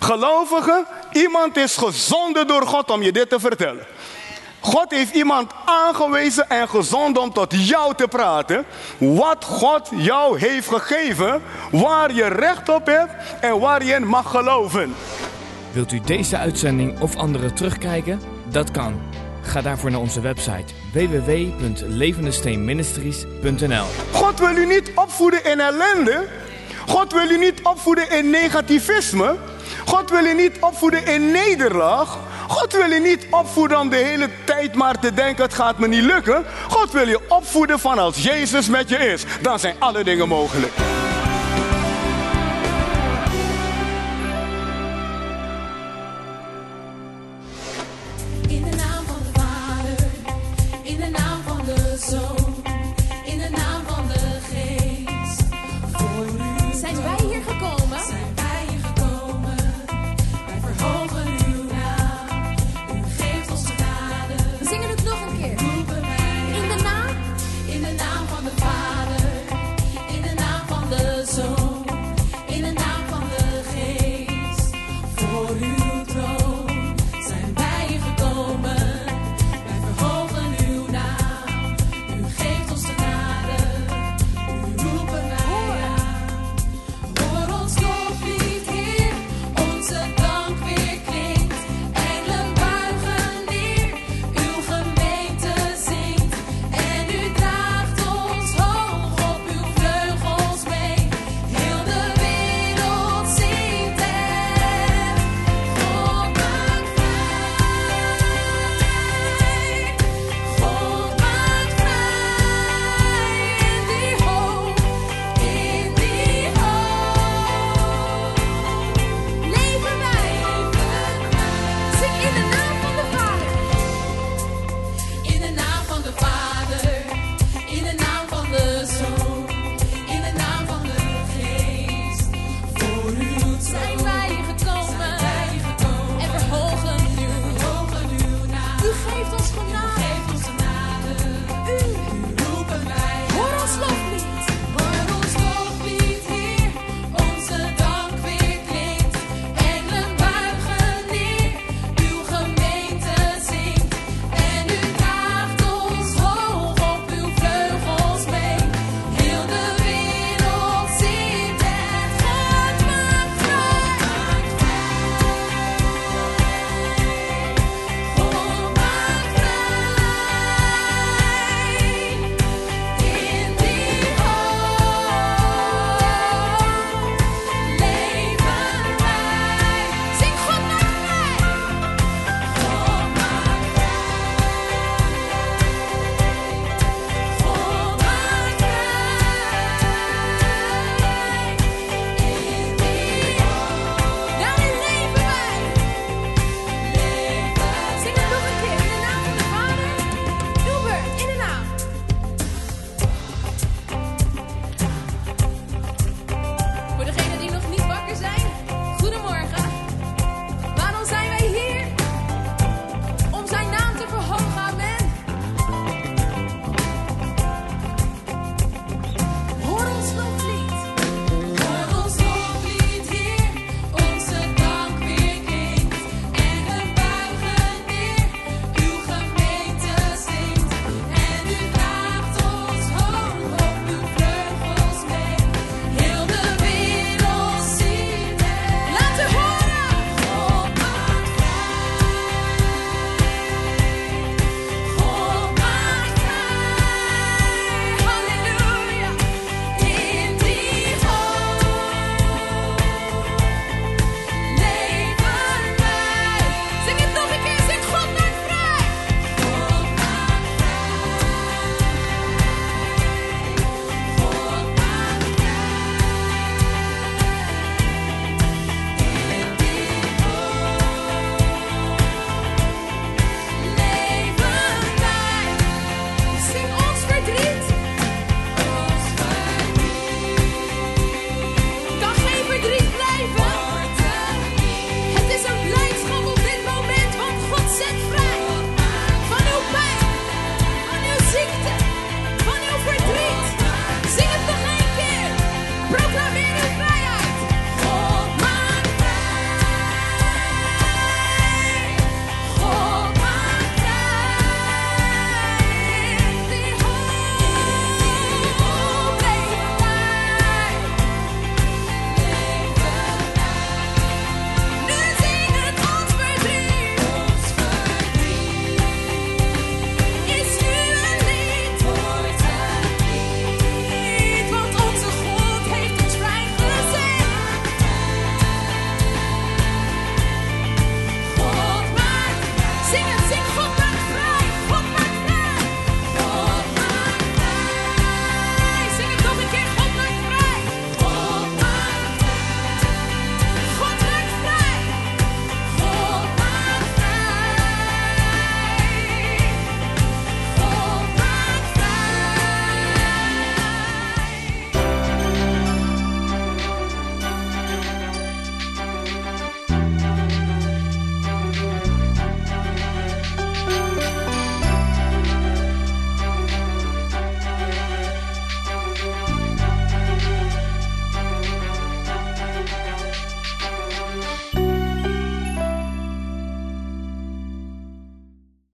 Gelovigen, 0.00 0.86
iemand 1.12 1.56
is 1.56 1.76
gezonden 1.76 2.46
door 2.46 2.66
God 2.66 2.90
om 2.90 3.02
je 3.02 3.12
dit 3.12 3.28
te 3.28 3.40
vertellen. 3.40 3.86
God 4.60 4.90
heeft 4.90 5.14
iemand 5.14 5.52
aangewezen 5.64 6.48
en 6.48 6.68
gezonden 6.68 7.22
om 7.22 7.32
tot 7.32 7.68
jou 7.68 7.94
te 7.94 8.08
praten. 8.08 8.64
Wat 8.98 9.44
God 9.44 9.90
jou 9.96 10.38
heeft 10.38 10.68
gegeven, 10.68 11.42
waar 11.70 12.14
je 12.14 12.24
recht 12.24 12.68
op 12.68 12.86
hebt 12.86 13.12
en 13.40 13.58
waar 13.58 13.84
je 13.84 13.94
in 13.94 14.06
mag 14.06 14.30
geloven. 14.30 14.94
Wilt 15.72 15.92
u 15.92 16.00
deze 16.00 16.36
uitzending 16.36 17.00
of 17.00 17.16
andere 17.16 17.52
terugkijken? 17.52 18.20
Dat 18.48 18.70
kan. 18.70 19.00
Ga 19.42 19.60
daarvoor 19.60 19.90
naar 19.90 20.00
onze 20.00 20.20
website 20.20 20.74
www.levendesteenministries.nl 20.92 23.86
God 24.12 24.38
wil 24.38 24.56
u 24.56 24.66
niet 24.66 24.92
opvoeden 24.94 25.44
in 25.44 25.60
ellende. 25.60 26.28
God 26.86 27.12
wil 27.12 27.30
u 27.30 27.38
niet 27.38 27.62
opvoeden 27.62 28.10
in 28.10 28.30
negativisme. 28.30 29.36
God 29.84 30.10
wil 30.10 30.24
u 30.24 30.34
niet 30.34 30.56
opvoeden 30.60 31.06
in 31.06 31.30
nederlaag. 31.30 32.18
God 32.48 32.72
wil 32.72 32.90
je 32.90 33.00
niet 33.00 33.26
opvoeden 33.30 33.78
om 33.78 33.88
de 33.88 33.96
hele 33.96 34.28
tijd 34.44 34.74
maar 34.74 35.00
te 35.00 35.14
denken: 35.14 35.44
het 35.44 35.54
gaat 35.54 35.78
me 35.78 35.88
niet 35.88 36.02
lukken. 36.02 36.44
God 36.68 36.92
wil 36.92 37.08
je 37.08 37.20
opvoeden 37.28 37.78
van 37.78 37.98
als 37.98 38.22
Jezus 38.22 38.68
met 38.68 38.88
je 38.88 38.96
is. 38.96 39.24
Dan 39.40 39.58
zijn 39.58 39.74
alle 39.78 40.04
dingen 40.04 40.28
mogelijk. 40.28 40.72
In 48.48 48.62
de 48.62 48.76
naam 48.76 49.04
van 49.06 49.22
de 49.32 49.40
Vader, 49.40 50.06
in 50.82 50.96
de 50.96 51.08
naam 51.08 51.42
van 51.46 51.64
de 51.64 51.96
Zoon, 52.00 52.39